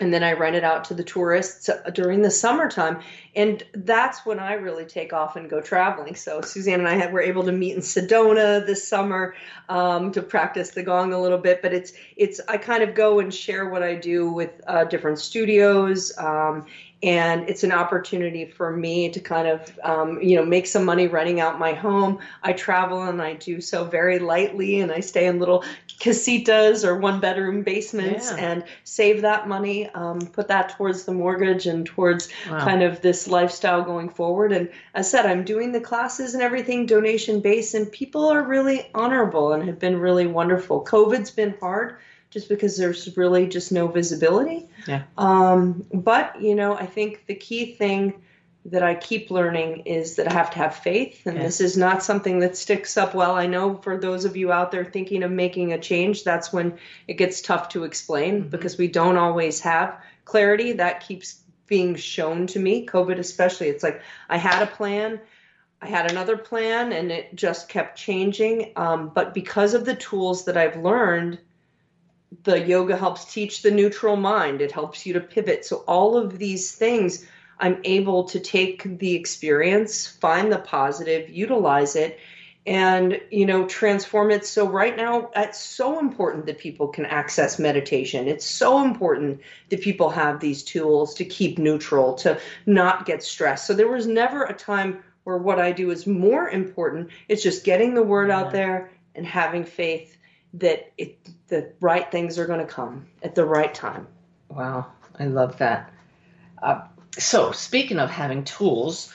[0.00, 3.00] and then I rent it out to the tourists uh, during the summertime.
[3.36, 6.14] And that's when I really take off and go traveling.
[6.16, 9.34] So Suzanne and I had, were able to meet in Sedona this summer
[9.68, 11.60] um, to practice the gong a little bit.
[11.60, 15.18] But it's it's I kind of go and share what I do with uh, different
[15.18, 16.16] studios.
[16.16, 16.66] Um,
[17.02, 21.06] and it's an opportunity for me to kind of um, you know make some money
[21.06, 25.26] renting out my home i travel and i do so very lightly and i stay
[25.26, 25.64] in little
[25.98, 28.36] casitas or one bedroom basements Yeah.
[28.38, 32.64] and save that money um, put that towards the mortgage and towards Wow.
[32.64, 36.42] kind of this lifestyle going forward and as I said i'm doing the classes and
[36.42, 41.54] everything donation based and people are really honorable and have been really wonderful covid's been
[41.60, 41.96] hard
[42.30, 45.02] just because there's really just no visibility Yeah.
[45.18, 48.22] um, but you know, I think the key thing
[48.66, 51.44] that I keep learning is that I have to have faith, and Yeah.
[51.44, 53.34] this is not something that sticks up well.
[53.34, 56.74] I know for those of you out there thinking of making a change, that's when
[57.08, 60.72] it gets tough to explain because we don't always have clarity.
[60.72, 63.68] That keeps being shown to me, COVID especially.
[63.68, 65.20] It's like I had a plan.
[65.80, 68.72] I had another plan and it just kept changing.
[68.76, 71.38] Um, but because of the tools that I've learned,
[72.44, 74.60] the yoga helps teach the neutral mind.
[74.60, 75.64] It helps you to pivot.
[75.64, 77.26] So all of these things
[77.62, 82.18] i'm able to take the experience find the positive utilize it
[82.66, 84.44] and you know transform it.
[84.44, 88.28] So right now it's so important that people can access meditation.
[88.28, 89.40] It's so important
[89.70, 93.66] that people have these tools to keep neutral to not get stressed.
[93.66, 97.10] So there was never a time where what i do is more important.
[97.28, 100.16] It's just getting the word out there and having faith
[100.54, 104.06] that it, the right things are going to come at the right time.
[104.48, 104.86] Wow,
[105.18, 105.92] I love that.
[106.62, 106.82] Uh,
[107.18, 109.12] so, speaking of having tools,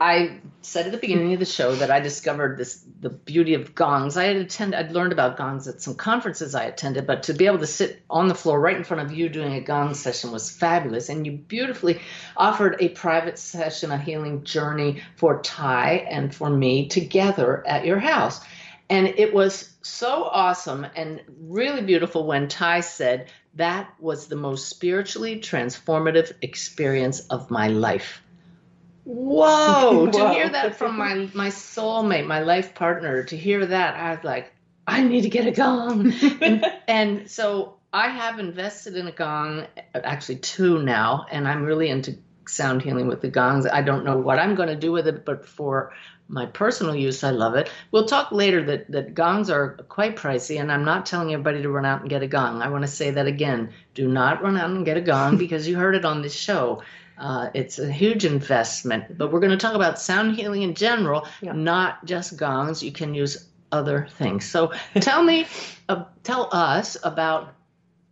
[0.00, 3.74] I said at the beginning of the show that I discovered this the beauty of
[3.74, 4.16] gongs.
[4.16, 7.46] I had attended, I'd learned about gongs at some conferences I attended, but to be
[7.46, 10.32] able to sit on the floor right in front of you doing a gong session
[10.32, 11.08] was fabulous.
[11.08, 12.00] And you beautifully
[12.36, 17.98] offered a private session, a healing journey for Ty and for me together at your
[17.98, 18.40] house.
[18.94, 24.68] And it was so awesome and really beautiful when Ty said, That was the most
[24.68, 28.22] spiritually transformative experience of my life.
[29.02, 30.06] Whoa!
[30.12, 34.22] to hear that from my, my soulmate, my life partner, to hear that, I was
[34.22, 34.52] like,
[34.86, 36.12] I need to get a gong.
[36.40, 41.88] and, and so I have invested in a gong, actually two now, and I'm really
[41.88, 43.66] into sound healing with the gongs.
[43.66, 45.92] I don't know what I'm going to do with it, but for
[46.28, 47.70] my personal use, I love it.
[47.90, 51.68] We'll talk later that, that gongs are quite pricey, and I'm not telling everybody to
[51.70, 52.62] run out and get a gong.
[52.62, 53.70] I want to say that again.
[53.94, 56.82] Do not run out and get a gong because you heard it on this show.
[57.18, 61.28] Uh, it's a huge investment, but we're going to talk about sound healing in general,
[61.42, 61.52] Yeah.
[61.52, 62.82] not just gongs.
[62.82, 64.46] You can use other things.
[64.46, 65.46] So tell me,
[65.88, 67.54] uh, tell us about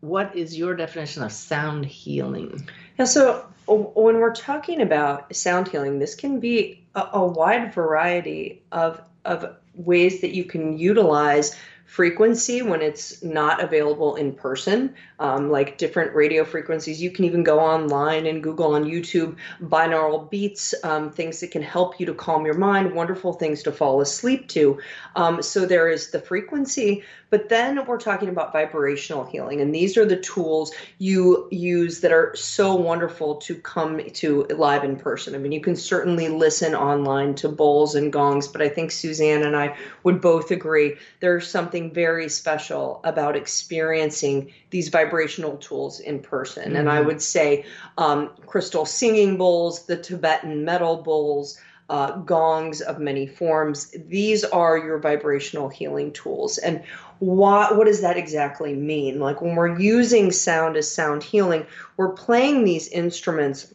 [0.00, 2.68] what is your definition of sound healing?
[2.98, 9.02] Yeah, so when we're talking about sound healing, this can be a, wide variety of
[9.24, 15.76] of ways that you can utilize frequency when it's not available in person, um, like
[15.76, 17.02] different radio frequencies.
[17.02, 21.62] You can even go online and Google on YouTube binaural beats, um, things that can
[21.62, 24.80] help you to calm your mind, wonderful things to fall asleep to.
[25.16, 29.96] Um, so there is the frequency, but then we're talking about vibrational healing, and these
[29.96, 35.34] are the tools you use that are so wonderful to come to live in person.
[35.34, 39.42] I mean, you can certainly listen online to bowls and gongs, but I think Suzanne
[39.42, 46.20] and I would both agree there's something very special about experiencing these vibrational tools in
[46.20, 46.76] person.
[46.76, 47.64] And I would say
[47.96, 51.58] um, crystal singing bowls, the Tibetan metal bowls
[51.88, 53.90] uh, gongs of many forms.
[54.06, 56.58] These are your vibrational healing tools.
[56.58, 56.82] And
[57.20, 59.18] what, what does that exactly mean?
[59.18, 63.72] Like when we're using sound as sound healing, we're playing these instruments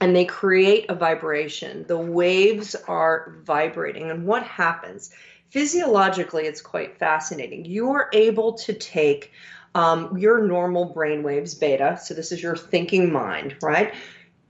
[0.00, 1.84] and they create a vibration.
[1.86, 4.10] The waves are vibrating.
[4.10, 5.12] And what happens?
[5.50, 7.64] Physiologically, it's quite fascinating.
[7.64, 9.32] You're able to take
[9.74, 13.94] um, your normal brain waves, beta, so this is your thinking mind, right?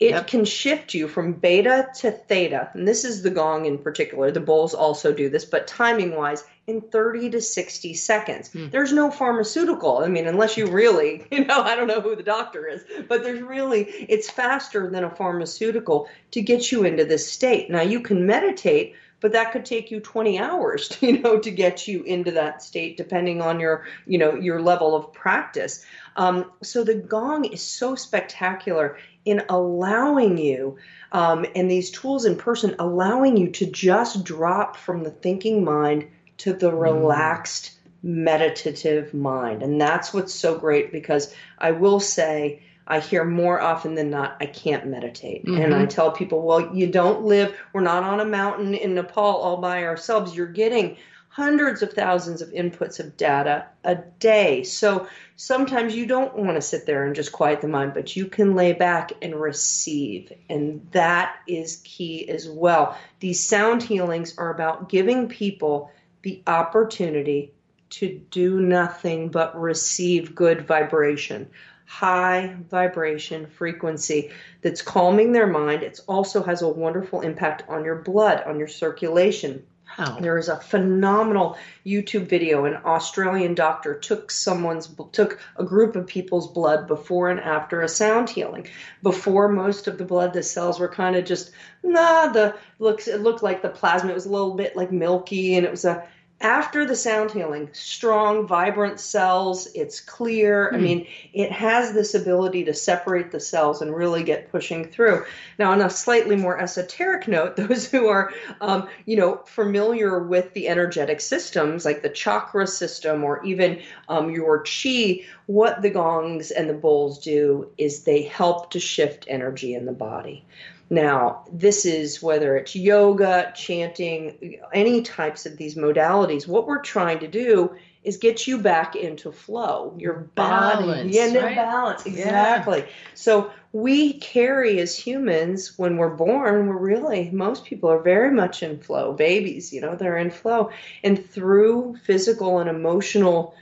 [0.00, 0.26] It Yep.
[0.28, 4.30] can shift you from beta to theta, and this is the gong in particular.
[4.30, 8.50] The bowls also do this, but timing wise, in 30 to 60 seconds.
[8.52, 9.98] There's no pharmaceutical.
[9.98, 13.22] I mean, unless you really, you know, I don't know who the doctor is, but
[13.22, 17.70] there's really, it's faster than a pharmaceutical to get you into this state.
[17.70, 21.88] Now, you can meditate, but that could take you 20 hours, you know, to get
[21.88, 25.84] you into that state, depending on your, you know, your level of practice.
[26.16, 30.78] Um, so the gong is so spectacular in allowing you,
[31.12, 36.06] um, and these tools in person, allowing you to just drop from the thinking mind
[36.38, 39.62] to the relaxed meditative mind.
[39.62, 44.38] And that's what's so great because I will say, I hear more often than not,
[44.40, 45.44] I can't meditate.
[45.44, 45.88] And I mm-hmm.
[45.88, 49.84] tell people, well, you don't live, we're not on a mountain in Nepal all by
[49.84, 50.34] ourselves.
[50.34, 50.96] You're getting
[51.28, 54.64] hundreds of thousands of inputs of data a day.
[54.64, 58.24] So sometimes you don't want to sit there and just quiet the mind, but you
[58.24, 60.32] can lay back and receive.
[60.48, 62.98] And that is key as well.
[63.20, 67.52] These sound healings are about giving people the opportunity
[67.90, 71.50] to do nothing but receive good vibration
[71.88, 74.30] high vibration frequency
[74.60, 78.68] that's calming their mind it also has a wonderful impact on your blood on your
[78.68, 80.20] circulation How?
[80.20, 82.66] there is a phenomenal YouTube video.
[82.66, 87.88] An Australian doctor took someone's took a group of people's blood before and after a
[87.88, 88.68] sound healing.
[89.02, 92.28] Before most of the blood, the cells were kind of just nah.
[92.28, 94.10] The looks it looked like the plasma.
[94.10, 96.06] It was a little bit like milky, and it was a
[96.40, 99.66] after the sound healing, strong, vibrant cells.
[99.74, 100.72] It's clear.
[100.72, 105.24] I mean, it has this ability to separate the cells and really get pushing through.
[105.58, 110.52] Now, on a slightly more esoteric note, those who are, um, you know, familiar with
[110.54, 116.52] the energetic systems like the chakra system or even um, your chi, what the gongs
[116.52, 120.44] and the bowls do is they help to shift energy in the body.
[120.90, 126.48] Now, this is whether it's yoga, chanting, any types of these modalities.
[126.48, 129.94] What we're trying to do is get you back into flow.
[129.98, 131.56] Your body, Balance, yeah, right?
[131.56, 132.12] balance, Yeah.
[132.12, 132.84] exactly.
[133.14, 136.68] So we carry as humans when we're born.
[136.68, 139.12] We're really most people are very much in flow.
[139.12, 140.70] Babies, you know, they're in flow,
[141.04, 143.54] and through physical and emotional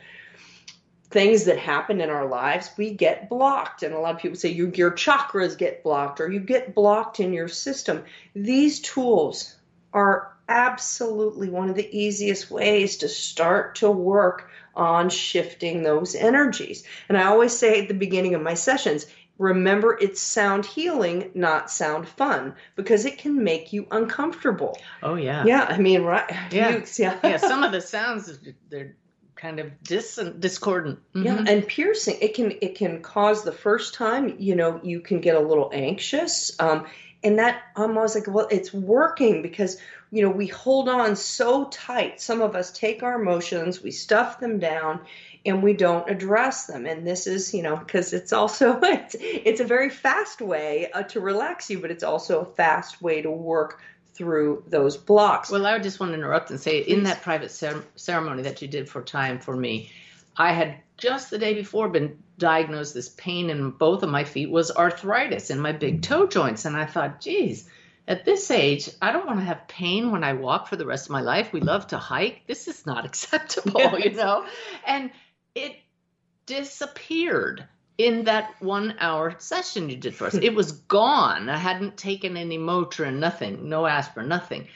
[1.17, 3.83] things that happen in our lives, we get blocked.
[3.83, 7.21] And a lot of people say you, your chakras get blocked or you get blocked
[7.21, 8.05] in your system.
[8.35, 9.57] These tools
[9.95, 16.85] are absolutely one of the easiest ways to start to work on shifting those energies.
[17.09, 19.07] And I always say at the beginning of my sessions,
[19.39, 24.79] remember it's sound healing, not sound fun, because it can make you uncomfortable.
[25.03, 25.47] Oh yeah.
[25.47, 26.31] Yeah, I mean, right?
[26.53, 26.77] Yeah.
[26.77, 27.19] You- yeah.
[27.25, 27.37] yeah.
[27.39, 28.39] Some of the sounds
[28.69, 28.97] they're
[29.37, 30.99] kind of dis- discordant.
[31.14, 31.49] Yeah, Mhm.
[31.49, 35.37] and piercing it can it can cause the first time you know you can get
[35.37, 36.87] a little anxious, um,
[37.22, 39.78] and that I'm always like, well, it's working because
[40.11, 42.20] you know we hold on so tight.
[42.20, 45.01] Some of us take our emotions, we stuff them down,
[45.45, 46.87] and we don't address them.
[46.87, 51.03] And this is you know because it's also it's, it's a very fast way uh,
[51.05, 53.80] to relax you, but it's also a fast way to work
[54.17, 55.51] through those blocks.
[55.51, 58.62] Well, I would just want to interrupt and say, in that private cer- ceremony that
[58.62, 59.91] you did for Ty for me,
[60.37, 64.51] I had just the day before been diagnosed this pain in both of my feet
[64.51, 67.69] was arthritis in my big toe joints, and I thought, geez.
[68.09, 71.07] At this age, I don't want to have pain when I walk for the rest
[71.07, 71.53] of my life.
[71.53, 72.47] We love to hike.
[72.47, 74.47] This is not acceptable, you know?
[74.87, 75.11] And
[75.55, 75.77] it
[76.47, 77.67] disappeared
[77.99, 80.34] in that one hour session you did for us.
[80.34, 81.49] It was gone.
[81.49, 84.68] I hadn't taken any Motrin, nothing, no aspirin, nothing.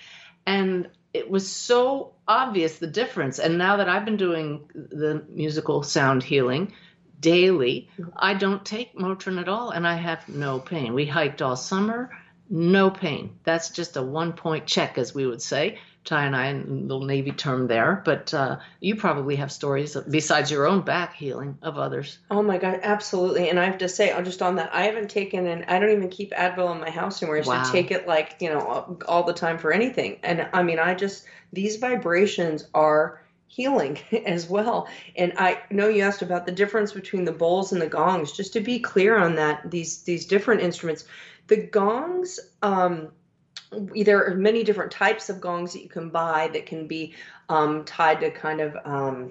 [0.47, 3.39] And it was so obvious the difference.
[3.39, 6.73] And now that I've been doing the musical sound healing
[7.19, 10.95] daily, I don't take Motrin at all and I have no pain.
[10.95, 12.11] We hiked all summer,
[12.49, 13.39] no pain.
[13.45, 15.79] That's just a one point check, as we would say.
[16.05, 20.51] Ty and I, a little Navy term there, but uh, you probably have stories besides
[20.51, 22.19] your own back healing of others.
[22.31, 23.51] Oh my god, absolutely.
[23.51, 25.91] And I have to say, I'll just on that, I haven't taken and I don't
[25.91, 27.37] even keep Advil in my house anymore.
[27.37, 27.63] I used Wow.
[27.65, 30.19] to take it like, you know, all- all the time for anything.
[30.23, 34.89] And I mean, I just these vibrations are healing as well.
[35.17, 38.33] And I know you asked about the difference between the bowls and the gongs.
[38.33, 41.05] Just to be clear on that, these these different instruments,
[41.49, 43.09] the gongs um
[43.71, 47.15] there are many different types of gongs that you can buy that can be
[47.49, 49.31] um, tied to kind of um,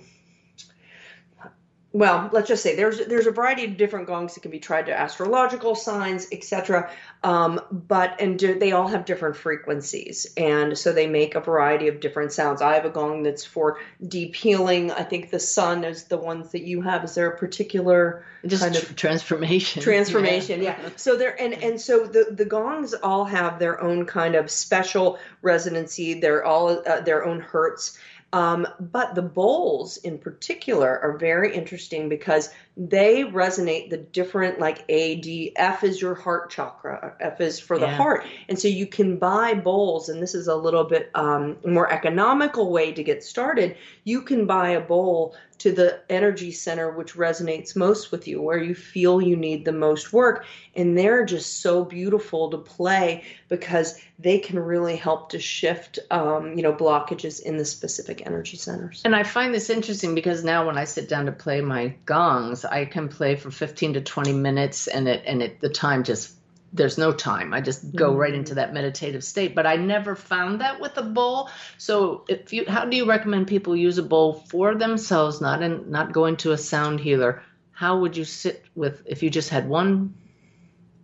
[1.91, 4.85] well, let's just say there's there's a variety of different gongs that can be tried
[4.85, 6.91] to astrological signs, etc.
[7.23, 11.87] Um, but and do, they all have different frequencies, and so they make a variety
[11.87, 12.61] of different sounds.
[12.61, 14.91] I have a gong that's for deep healing.
[14.91, 17.03] I think the sun is the ones that you have.
[17.03, 19.81] Is there a particular Just kind of transformation.
[19.81, 20.77] transformation yeah.
[20.95, 25.19] so there and and so the the gongs all have their own kind of special
[25.41, 27.97] resonancy they're all uh, their own hertz
[28.32, 34.86] um, but the bowls in particular are very interesting because they resonate the different like
[34.88, 37.97] A, D, F is your heart chakra, F is for the Yeah.
[37.97, 38.25] heart.
[38.47, 42.71] And so you can buy bowls, and this is a little bit um, more economical
[42.71, 43.75] way to get started.
[44.03, 48.57] You can buy a bowl to the energy center which resonates most with you, where
[48.57, 50.45] you feel you need the most work.
[50.76, 56.55] And they're just so beautiful to play because they can really help to shift, um,
[56.55, 59.01] you know, blockages in the specific energy centers.
[59.05, 62.66] And I find this interesting because now when I sit down to play my gongs,
[62.66, 66.38] I can play for 15 to 20 minutes and it and it the time just
[66.72, 67.53] there's no time.
[67.53, 68.55] I just go right into mm.
[68.55, 69.55] that meditative state.
[69.55, 71.49] But I never found that with a bowl.
[71.78, 75.89] So if you how do you recommend people use a bowl for themselves, not in
[75.91, 77.43] not going to a sound healer?
[77.72, 80.13] How would you sit with if you just had one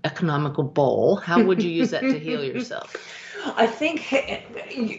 [0.06, 2.96] economical bowl, how would you use that to heal yourself?
[3.46, 4.12] I think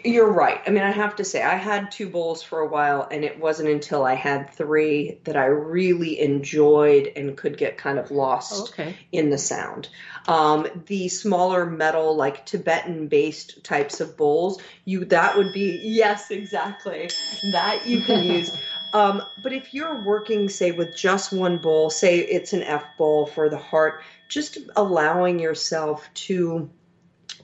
[0.04, 0.60] you're right.
[0.66, 3.38] I mean, I have to say, I had two bowls for a while, and it
[3.40, 8.70] wasn't until I had three that I really enjoyed and could get kind of lost
[8.70, 8.94] Okay.
[9.10, 9.88] in the sound.
[10.28, 16.30] Um, the smaller metal, like Tibetan based types of bowls, you that would be yes,
[16.30, 17.10] exactly
[17.52, 18.56] that you can use.
[18.92, 23.26] Um, but if you're working, say, with just one bowl, say it's an F bowl
[23.26, 26.70] for the heart, just allowing yourself to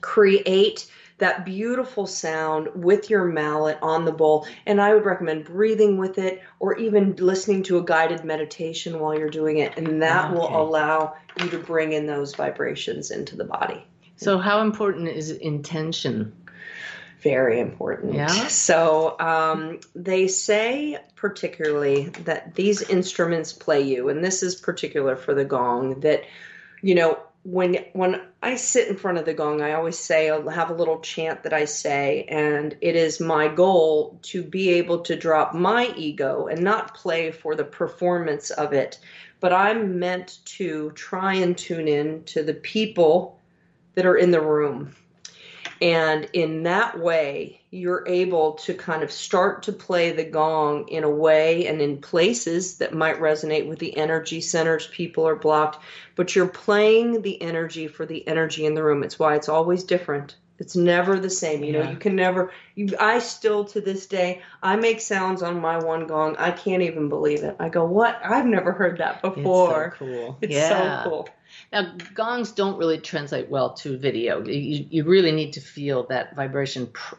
[0.03, 0.85] create
[1.17, 4.45] that beautiful sound with your mallet on the bowl.
[4.65, 9.17] And I would recommend breathing with it or even listening to a guided meditation while
[9.17, 9.77] you're doing it.
[9.77, 13.85] And that will allow you to bring in those vibrations into the body.
[14.17, 16.35] So how important is intention?
[17.21, 18.15] Very important.
[18.15, 18.27] Yeah?
[18.27, 25.33] So um, they say, particularly, that these instruments play you, and this is particular for
[25.33, 26.01] the gong.
[26.01, 26.23] That
[26.81, 30.47] you know, when when I sit in front of the gong, I always say I'll
[30.49, 34.99] have a little chant that I say, and it is my goal to be able
[35.01, 38.99] to drop my ego and not play for the performance of it,
[39.41, 43.39] but I'm meant to try and tune in to the people
[43.95, 44.95] that are in the room.
[45.81, 51.03] And in that way, you're able to kind of start to play the gong in
[51.03, 55.83] a way and in places that might resonate with the energy centers people are blocked,
[56.15, 59.03] but you're playing the energy for the energy in the room.
[59.03, 60.35] It's why it's always different.
[60.59, 61.63] It's never the same.
[61.63, 61.91] You know, Yeah.
[61.91, 66.05] you can never you I still to this day I make sounds on my one
[66.07, 66.35] gong.
[66.37, 67.55] I can't even believe it.
[67.59, 68.19] I go, "What?
[68.23, 70.37] I've never heard that before." It's so cool.
[70.41, 71.03] It's yeah.
[71.03, 71.29] so cool.
[71.71, 74.43] Now, gongs don't really translate well to video.
[74.45, 77.15] You, you really need to feel that vibration pr-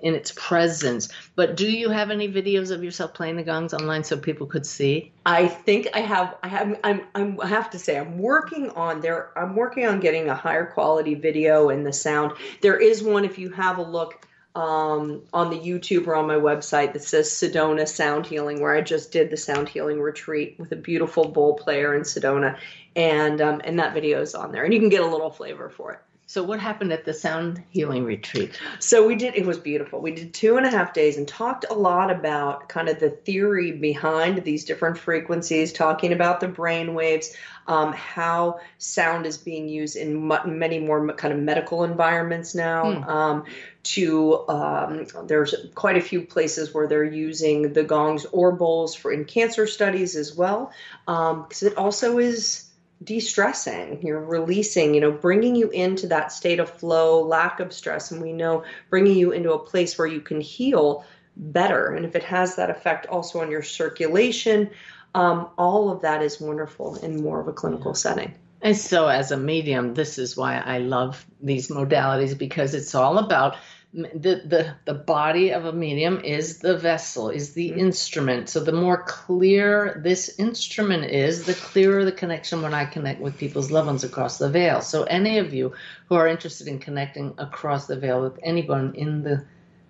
[0.00, 1.08] in its presence.
[1.34, 4.66] But do you have any videos of yourself playing the gongs online so people could
[4.66, 5.12] see?
[5.24, 6.36] I think I have.
[6.42, 6.78] I have.
[6.84, 7.06] I'm.
[7.14, 7.40] I'm.
[7.40, 9.30] I have to say, I'm working on there.
[9.36, 12.32] I'm working on getting a higher quality video and the sound.
[12.60, 13.24] There is one.
[13.24, 14.25] If you have a look
[14.56, 18.80] um, on the YouTube or on my website that says Sedona Sound Healing, where I
[18.80, 22.58] just did the sound healing retreat with a beautiful bowl player in Sedona,
[22.96, 25.68] and um, and that video is on there, and you can get a little flavor
[25.68, 26.00] for it.
[26.28, 28.60] So, what happened at the sound healing retreat?
[28.80, 29.36] So we did.
[29.36, 30.00] It was beautiful.
[30.00, 33.10] We did two and a half days and talked a lot about kind of the
[33.10, 35.72] theory behind these different frequencies.
[35.72, 37.36] Talking about the brain waves,
[37.68, 42.92] um, how sound is being used in many more kind of medical environments now.
[42.92, 43.08] Hmm.
[43.08, 43.44] Um,
[43.84, 49.12] to um, there's quite a few places where they're using the gongs or bowls for
[49.12, 50.72] in cancer studies as well,
[51.06, 52.65] because it also is
[53.02, 54.00] de-stressing.
[54.02, 58.22] You're releasing you know bringing you into that state of flow lack of stress and
[58.22, 61.04] we know bringing you into a place where you can heal
[61.36, 61.94] better.
[61.94, 64.70] And if it has that effect also on your circulation
[65.16, 68.34] um, all of that is wonderful in more of a clinical setting.
[68.60, 73.18] And so, as a medium, this is why I love these modalities because it's all
[73.18, 73.56] about
[73.96, 77.80] the the the body of a medium is the vessel, is the mm-hmm.
[77.80, 78.48] instrument.
[78.50, 83.38] So the more clear this instrument is, the clearer the connection when I connect with
[83.38, 84.82] people's loved ones across the veil.
[84.82, 85.72] So any of you
[86.08, 89.46] who are interested in connecting across the veil with anyone in the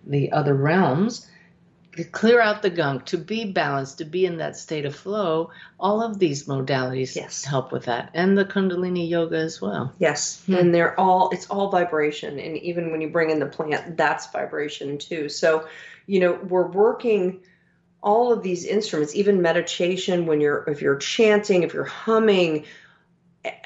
[0.07, 1.29] the other realms,
[1.97, 5.51] to clear out the gunk, to be balanced, to be in that state of flow,
[5.81, 7.45] all of these modalities Yes.
[7.45, 8.11] help with that.
[8.15, 9.93] And the Kundalini yoga as well.
[9.99, 10.55] Yes, hmm.
[10.55, 14.27] and they're all it's all vibration, and even when you bring in the plant, that's
[14.31, 15.29] vibration too.
[15.29, 15.67] So,
[16.07, 17.41] you know, we're working
[18.03, 20.27] all of these instruments, even meditation.
[20.27, 22.67] When you're if you're chanting, if you're humming,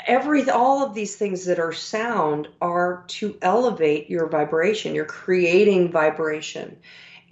[0.07, 4.95] every all of these things that are sound are to elevate your vibration.
[4.95, 6.79] You're creating vibration.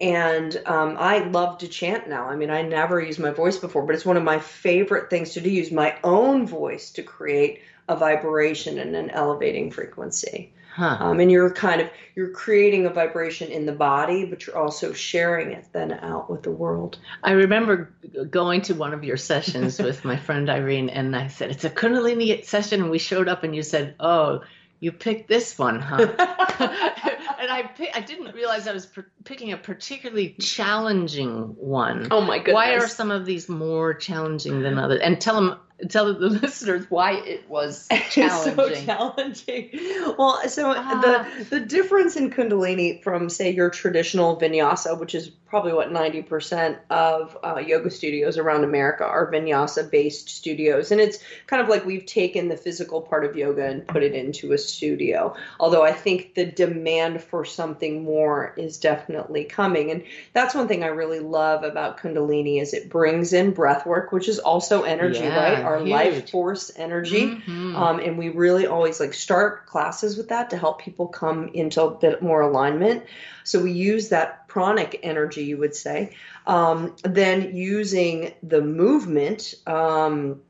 [0.00, 2.28] And um, I love to chant now.
[2.28, 5.32] I mean, I never used my voice before, but it's one of my favorite things
[5.32, 5.50] to do.
[5.50, 10.52] Use my own voice to create a vibration and an elevating frequency.
[10.78, 10.96] Huh.
[11.00, 14.92] Um, and you're kind of you're creating a vibration in the body, but you're also
[14.92, 16.98] sharing it then out with the world.
[17.24, 17.92] I remember
[18.30, 21.70] going to one of your sessions with my friend Irene, and I said, It's a
[21.70, 22.82] Kundalini session.
[22.82, 24.42] And we showed up, and you said, Oh,
[24.78, 25.96] you picked this one, huh?
[27.38, 28.86] and I I didn't realize I was
[29.28, 32.08] picking a particularly challenging one.
[32.10, 32.54] Oh my goodness.
[32.54, 35.00] Why are some of these more challenging than others?
[35.02, 35.58] And tell them,
[35.90, 38.56] tell the listeners why it was challenging.
[38.56, 39.70] so challenging.
[40.18, 41.26] Well, so Ah.
[41.40, 46.20] the the difference in Kundalini from say your traditional Vinyasa, which is probably what ninety
[46.22, 51.68] percent of uh, yoga studios around America are Vinyasa based studios, and it's kind of
[51.68, 55.34] like we've taken the physical part of yoga and put it into a studio.
[55.60, 60.82] Although I think the demand for something more is definitely coming, and that's one thing
[60.82, 65.20] I really love about Kundalini is it brings in breath work, which is also energy,
[65.20, 65.64] Yeah, right?
[65.64, 67.42] Our life force energy.
[67.46, 67.74] Mhm.
[67.74, 71.82] Um, and we really always like start classes with that to help people come into
[71.82, 73.04] a bit more alignment.
[73.44, 76.10] So we use that pranic energy, you would say.
[76.46, 80.42] Um, then using the movement um,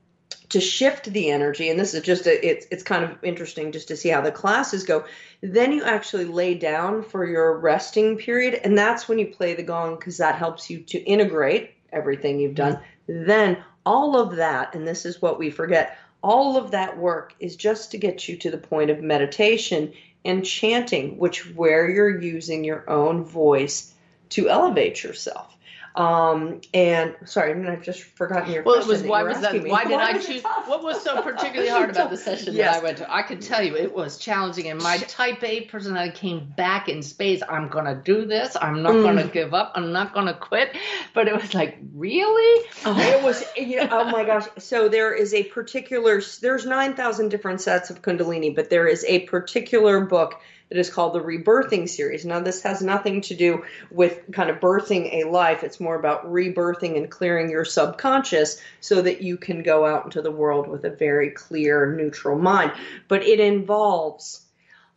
[0.50, 3.88] to shift the energy, and this is just a, it's it's kind of interesting just
[3.88, 5.04] to see how the classes go.
[5.40, 9.62] Then you actually lay down for your resting period, and that's when you play the
[9.62, 12.80] gong because that helps you to integrate everything you've done.
[13.06, 17.56] Then all of that, and this is what we forget, all of that work is
[17.56, 19.92] just to get you to the point of meditation
[20.24, 23.94] and chanting, which where you're using your own voice
[24.30, 25.56] to elevate yourself.
[25.96, 28.92] Um, and sorry, and I've just forgotten your Well, it question.
[28.92, 29.54] was that why was that?
[29.62, 29.70] me.
[29.70, 30.42] Why did I choose?
[30.66, 32.74] What was so particularly hard about the session Yes.
[32.74, 33.12] that I went to?
[33.12, 34.68] I can tell you, it was challenging.
[34.68, 37.42] And my Type A personality came back in spades.
[37.48, 38.56] I'm gonna do this.
[38.60, 39.02] I'm not Mm.
[39.02, 39.72] gonna give up.
[39.74, 40.76] I'm not gonna quit.
[41.14, 42.66] But it was like, really?
[42.86, 47.60] it was you know, oh my gosh so there is a particular there's 9000 different
[47.60, 52.24] sets of kundalini but there is a particular book that is called the rebirthing series.
[52.24, 55.64] Now this has nothing to do with kind of birthing a life.
[55.64, 60.20] It's more about rebirthing and clearing your subconscious so that you can go out into
[60.22, 62.72] the world with a very clear neutral mind.
[63.08, 64.42] But it involves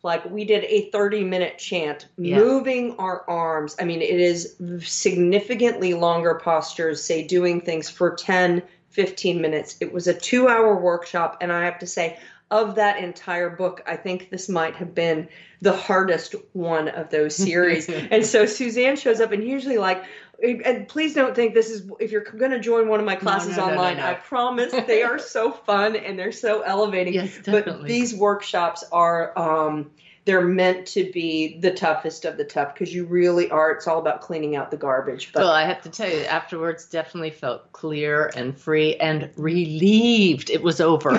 [0.02, 2.38] like we did a 30 minute chant Yeah.
[2.38, 3.76] moving our arms.
[3.80, 9.76] I mean it is significantly longer postures say doing things for 10 15 minutes.
[9.80, 12.18] It was a two hour workshop and i have to say
[12.52, 15.26] of that entire book i think this might have been
[15.62, 20.04] the hardest one of those series and so suzanne shows up and usually like
[20.42, 23.56] and please don't think this is if you're going to join one of my classes
[23.56, 24.06] no, no, online no.
[24.06, 27.72] i promise they are so fun and they're so elevating Yes, definitely.
[27.72, 29.90] but these workshops are um
[30.24, 33.98] they're meant to be the toughest of the tough because you really are it's all
[33.98, 37.72] about cleaning out the garbage but well, I have to tell you, afterwards, definitely felt
[37.72, 40.50] clear and free and relieved.
[40.50, 41.10] It was over.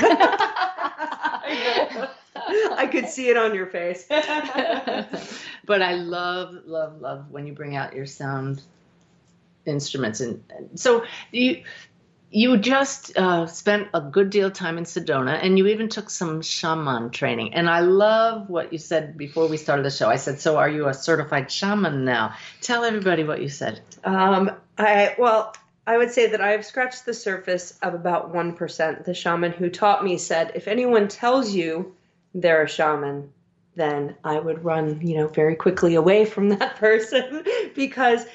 [2.75, 4.05] I could see it on your face.
[4.09, 8.61] but I love, love, love when you bring out your sound
[9.65, 11.63] instruments, and, and so you
[12.29, 16.09] you just uh, spent a good deal of time in Sedona, and you even took
[16.09, 17.53] some shaman training.
[17.53, 20.09] And I love what you said before we started the show.
[20.09, 23.81] I said, "So are you a certified shaman now?" Tell everybody what you said.
[24.03, 28.53] Um, I well, I would say that I have scratched the surface of about one
[28.53, 29.05] percent.
[29.05, 31.95] The shaman who taught me said, if anyone tells you
[32.33, 33.31] they're a shaman,
[33.75, 37.43] then I would run, you know, very quickly away from that person.
[37.75, 38.25] Because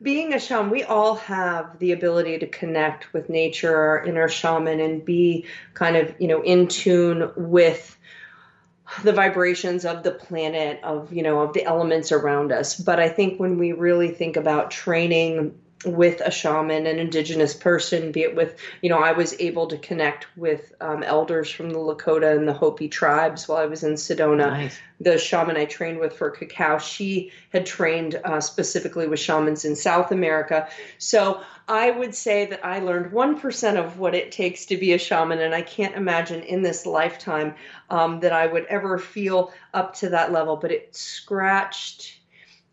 [0.00, 4.80] being a shaman, we all have the ability to connect with nature, our inner shaman,
[4.80, 7.96] and be kind of, you know, in tune with
[9.02, 12.74] the vibrations of the planet of you know of the elements around us.
[12.74, 15.54] But i think when we really think about training
[15.84, 19.78] with a shaman an indigenous person be it with you know i was able to
[19.78, 23.94] connect with um, elders from the lakota and the hopi tribes while i was in
[23.94, 24.78] sedona Nice.
[25.00, 29.76] the shaman I trained with for cacao, she had trained uh, specifically with shamans in
[29.76, 30.68] South America.
[30.98, 34.98] So I would say that I learned 1% of what it takes to be a
[34.98, 37.54] shaman, and I can't imagine in this lifetime
[37.90, 40.56] um, that I would ever feel up to that level.
[40.56, 42.20] But it scratched,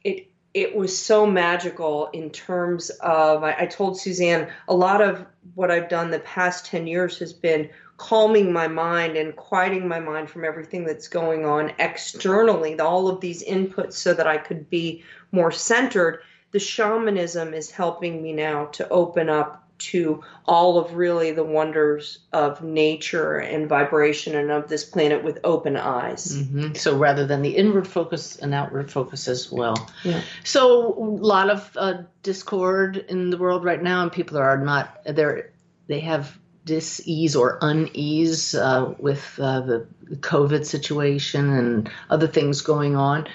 [0.04, 5.26] it it was so magical in terms of I, I told Suzanne a lot of
[5.54, 10.00] what I've done the past 10 years has been calming my mind and quieting my
[10.00, 14.70] mind from everything that's going on externally, all of these inputs, so that I could
[14.70, 15.04] be
[15.34, 16.22] more centered.
[16.52, 22.20] The shamanism is helping me now to open up to all of really the wonders
[22.32, 26.36] of nature and vibration and of this planet with open eyes.
[26.36, 29.90] hmm So rather than the inward focus, an outward focus as well.
[30.04, 30.22] Yeah.
[30.44, 35.02] So a lot of uh, discord in the world right now, and people are not
[35.06, 35.52] they're
[35.88, 42.96] they have dis-ease or unease uh, with uh, the COVID situation and other things going
[42.96, 43.28] on.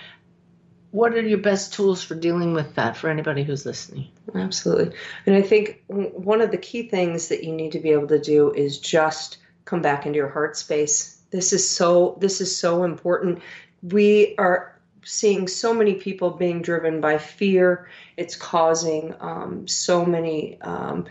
[0.93, 4.09] What are your best tools for dealing with that for anybody who's listening?
[4.34, 4.97] Absolutely.
[5.26, 8.18] And I think one of the key things that you need to be able to
[8.18, 11.20] do is just come back into your heart space.
[11.30, 13.41] This is so this is so important.
[13.82, 17.88] We are seeing so many people being driven by fear.
[18.16, 21.07] It's causing um, so many um,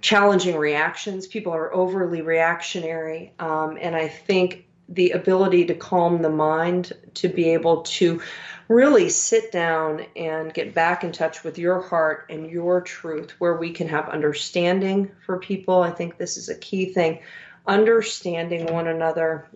[0.00, 1.26] challenging reactions.
[1.26, 3.32] People are overly reactionary.
[3.38, 8.22] Um, and I think the ability to calm the mind, to be able to
[8.68, 13.56] really sit down and get back in touch with your heart and your truth, where
[13.56, 15.82] we can have understanding for people.
[15.82, 17.20] I think this is a key thing
[17.66, 19.48] understanding one another,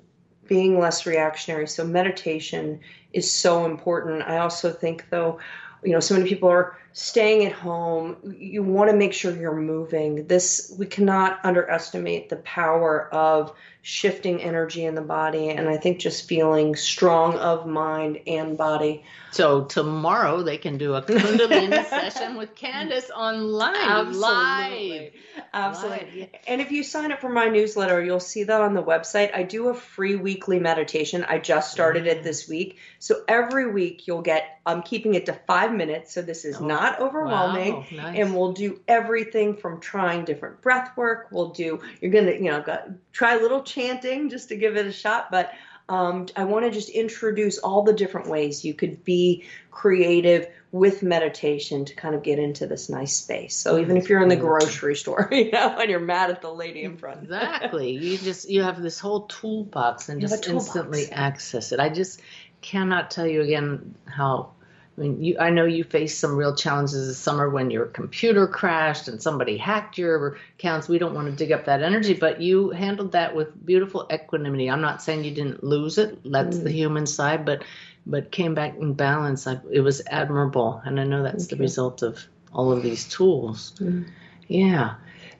[0.48, 1.68] being less reactionary.
[1.68, 2.80] So, meditation
[3.12, 4.22] is so important.
[4.22, 5.38] I also think, though,
[5.84, 8.34] you know, so many people are staying at home.
[8.38, 10.26] You want to make sure you're moving.
[10.26, 15.48] This, we cannot underestimate the power of shifting energy in the body.
[15.48, 19.04] And I think just feeling strong of mind and body.
[19.30, 24.20] So tomorrow they can do a Kundalini session with Candace online Absolutely.
[24.20, 25.12] live.
[25.54, 26.20] Absolutely.
[26.20, 26.28] Live.
[26.46, 29.34] And if you sign up for my newsletter, you'll see that on the website.
[29.34, 31.24] I do a free weekly meditation.
[31.26, 32.24] I just started it mm-hmm.
[32.24, 32.78] this week.
[32.98, 36.12] So every week you'll get, I'm keeping it to five minutes.
[36.12, 37.74] So this is not overwhelming.
[37.74, 38.18] Wow, nice.
[38.18, 41.28] And we'll do everything from trying different breath work.
[41.30, 44.76] We'll do, you're going to, you know, got, try a little chanting just to give
[44.76, 45.30] it a shot.
[45.30, 45.52] But
[45.88, 51.02] um, I want to just introduce all the different ways you could be creative with
[51.02, 53.56] meditation to kind of get into this nice space.
[53.56, 56.52] So even if you're in the grocery store, you know, and you're mad at the
[56.52, 57.24] lady in front.
[57.24, 57.90] Exactly.
[57.90, 60.66] You just you have this whole toolbox and You just toolbox.
[60.66, 61.80] instantly access it.
[61.80, 62.20] I just
[62.60, 64.52] cannot tell you again how
[65.00, 68.46] I mean, you, I know you faced some real challenges this summer when your computer
[68.46, 70.90] crashed and somebody hacked your accounts.
[70.90, 74.68] We don't want to dig up that energy, but you handled that with beautiful equanimity.
[74.70, 76.18] I'm not saying you didn't lose it.
[76.30, 76.64] That's Mm.
[76.64, 77.64] the human side, but
[78.06, 79.46] but came back in balance.
[79.46, 82.18] I, it was admirable, and I know that's the result of
[82.52, 83.72] all of these tools.
[83.78, 84.06] Mm.
[84.48, 84.94] Yeah.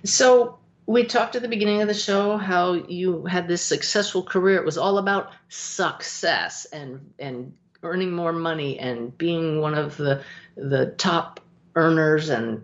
[0.04, 4.56] So we talked at the beginning of the show how you had this successful career.
[4.56, 7.52] It was all about success and and
[7.82, 10.22] earning more money and being one of the
[10.56, 11.40] the top
[11.74, 12.62] earners and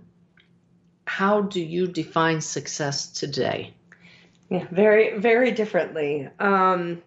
[1.06, 3.72] how do you define success today?
[4.50, 6.28] Yeah, very, very differently.
[6.38, 7.02] Um,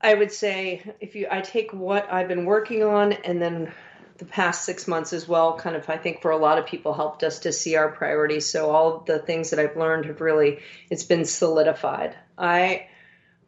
[0.00, 3.72] I would say if you, I take what I've been working on and then
[4.18, 6.92] the past six months as well, kind of, I think for a lot of people
[6.92, 8.50] helped us to see our priorities.
[8.50, 10.58] So all the things that I've learned have really,
[10.90, 12.16] it's been solidified.
[12.36, 12.88] I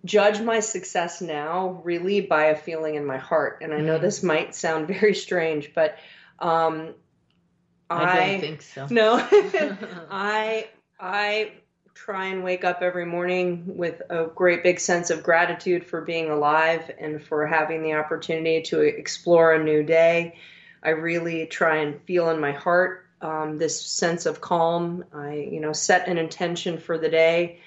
[0.04, 3.58] judge my success now really by a feeling in my heart.
[3.62, 4.02] And I know Mhm.
[4.02, 5.98] this might sound very strange, but
[6.38, 6.94] um,
[7.90, 8.86] I don't think so.
[8.90, 9.16] no,
[10.10, 11.52] I I
[11.94, 16.30] try and wake up every morning with a great big sense of gratitude for being
[16.30, 20.36] alive and for having the opportunity to explore a new day.
[20.82, 25.04] I really try and feel in my heart um, this sense of calm.
[25.12, 27.60] I you know set an intention for the day.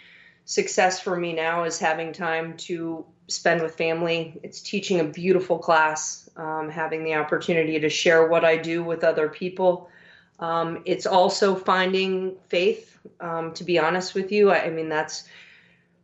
[0.46, 4.40] Success for me now is having time to spend with family.
[4.44, 9.04] It's teaching a beautiful class, um, having the opportunity to share what I do with
[9.04, 9.90] other people.
[10.40, 12.98] Um, it's also finding faith.
[13.20, 15.26] Um, to be honest with you, I, I mean that's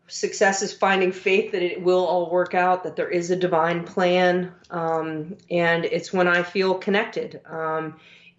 [0.08, 3.84] success is finding faith that it will all work out, that there is a divine
[3.84, 7.42] plan, um, and it's when I feel connected.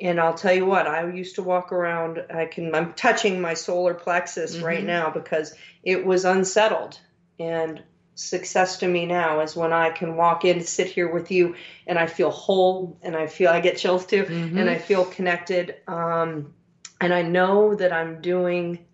[0.00, 2.24] And I'll tell you what, I used to walk around.
[2.32, 2.74] I can.
[2.74, 4.86] I'm touching my solar plexus right Mhm.
[4.86, 6.98] now because it was unsettled.
[7.38, 7.82] And
[8.14, 11.54] success to me now is when I can walk in, sit here with you,
[11.86, 14.58] and I feel whole, and I feel I get chills too, Mhm.
[14.58, 15.76] and I feel connected.
[15.86, 16.54] Um,
[17.00, 18.86] and I know that I'm doing.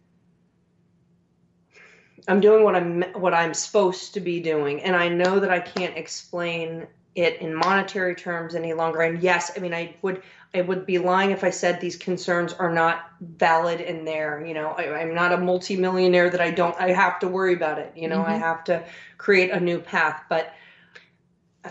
[2.28, 5.60] I'm doing what I'm what I'm supposed to be doing, and I know that I
[5.60, 9.00] can't explain it in monetary terms any longer.
[9.00, 10.22] And yes, I mean I would
[10.54, 14.44] I would be lying if I said these concerns are not valid and there.
[14.46, 16.78] You know, I, I'm not a multimillionaire that I don't.
[16.78, 17.92] I have to worry about it.
[17.96, 18.40] You know, I Mhm.
[18.40, 18.84] have to
[19.18, 20.22] create a new path.
[20.28, 20.52] But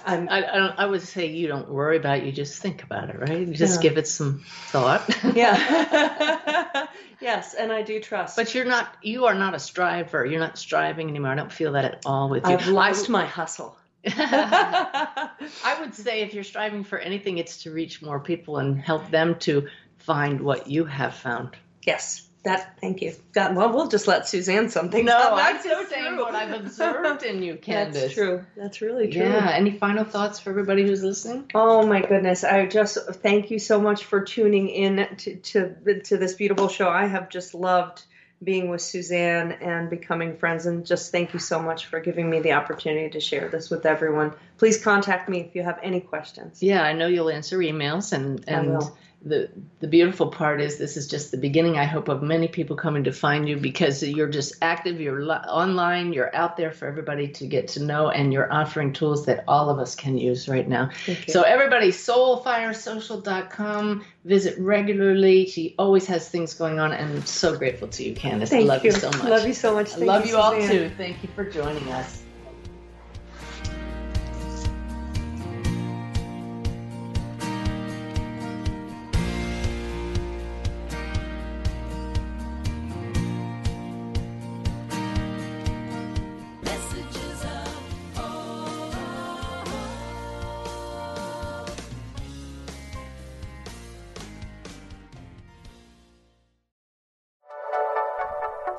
[0.05, 2.83] I'm I, I, don't, I would say you don't worry about it, you just think
[2.83, 3.47] about it, right?
[3.47, 3.89] You just Yeah.
[3.89, 4.41] give it some
[4.71, 5.07] thought.
[5.35, 6.87] yeah.
[7.21, 8.35] yes, and I do trust.
[8.35, 10.25] But you're not, you are not a striver.
[10.25, 11.31] You're not striving anymore.
[11.31, 12.53] I don't feel that at all with you.
[12.53, 13.77] I've lost my hustle.
[14.17, 19.09] I would say if you're striving for anything, it's to reach more people and help
[19.09, 21.55] them to find what you have found.
[21.81, 22.21] yes.
[22.43, 22.77] That.
[22.79, 23.15] Thank you.
[23.33, 25.03] God, well, we'll just let Suzanne something.
[25.03, 25.17] No.
[25.33, 26.23] I'm That's so saying true.
[26.25, 28.03] what I've observed in you, Candace.
[28.03, 28.45] That's true.
[28.55, 29.23] That's really true.
[29.23, 29.49] Yeah.
[29.51, 31.49] Any final thoughts for everybody who's listening?
[31.55, 32.43] Oh my goodness!
[32.43, 36.87] I just thank you so much for tuning in to to, to this beautiful show.
[36.87, 38.03] I have just loved
[38.43, 42.39] being with Suzanne and becoming friends, and just thank you so much for giving me
[42.39, 44.33] the opportunity to share this with everyone.
[44.57, 46.61] Please contact me if you have any questions.
[46.61, 48.81] Yeah, I know you'll answer emails, and and
[49.25, 49.49] the
[49.79, 51.79] the beautiful part is this is just the beginning.
[51.79, 55.01] I hope of many people coming to find you because you're just active.
[55.01, 56.13] You're li- online.
[56.13, 59.71] You're out there for everybody to get to know, and you're offering tools that all
[59.71, 60.91] of us can use right now.
[61.07, 61.15] You.
[61.27, 64.05] So everybody, soulfiresocial.com.
[64.25, 65.47] Visit regularly.
[65.47, 68.51] She always has things going on, and I'm so grateful to you, Candace.
[68.51, 68.91] Thank I love you.
[68.91, 69.23] so much.
[69.23, 69.87] Love you so much.
[69.87, 70.91] I Thank love you, all too.
[70.97, 72.24] Thank you for joining us.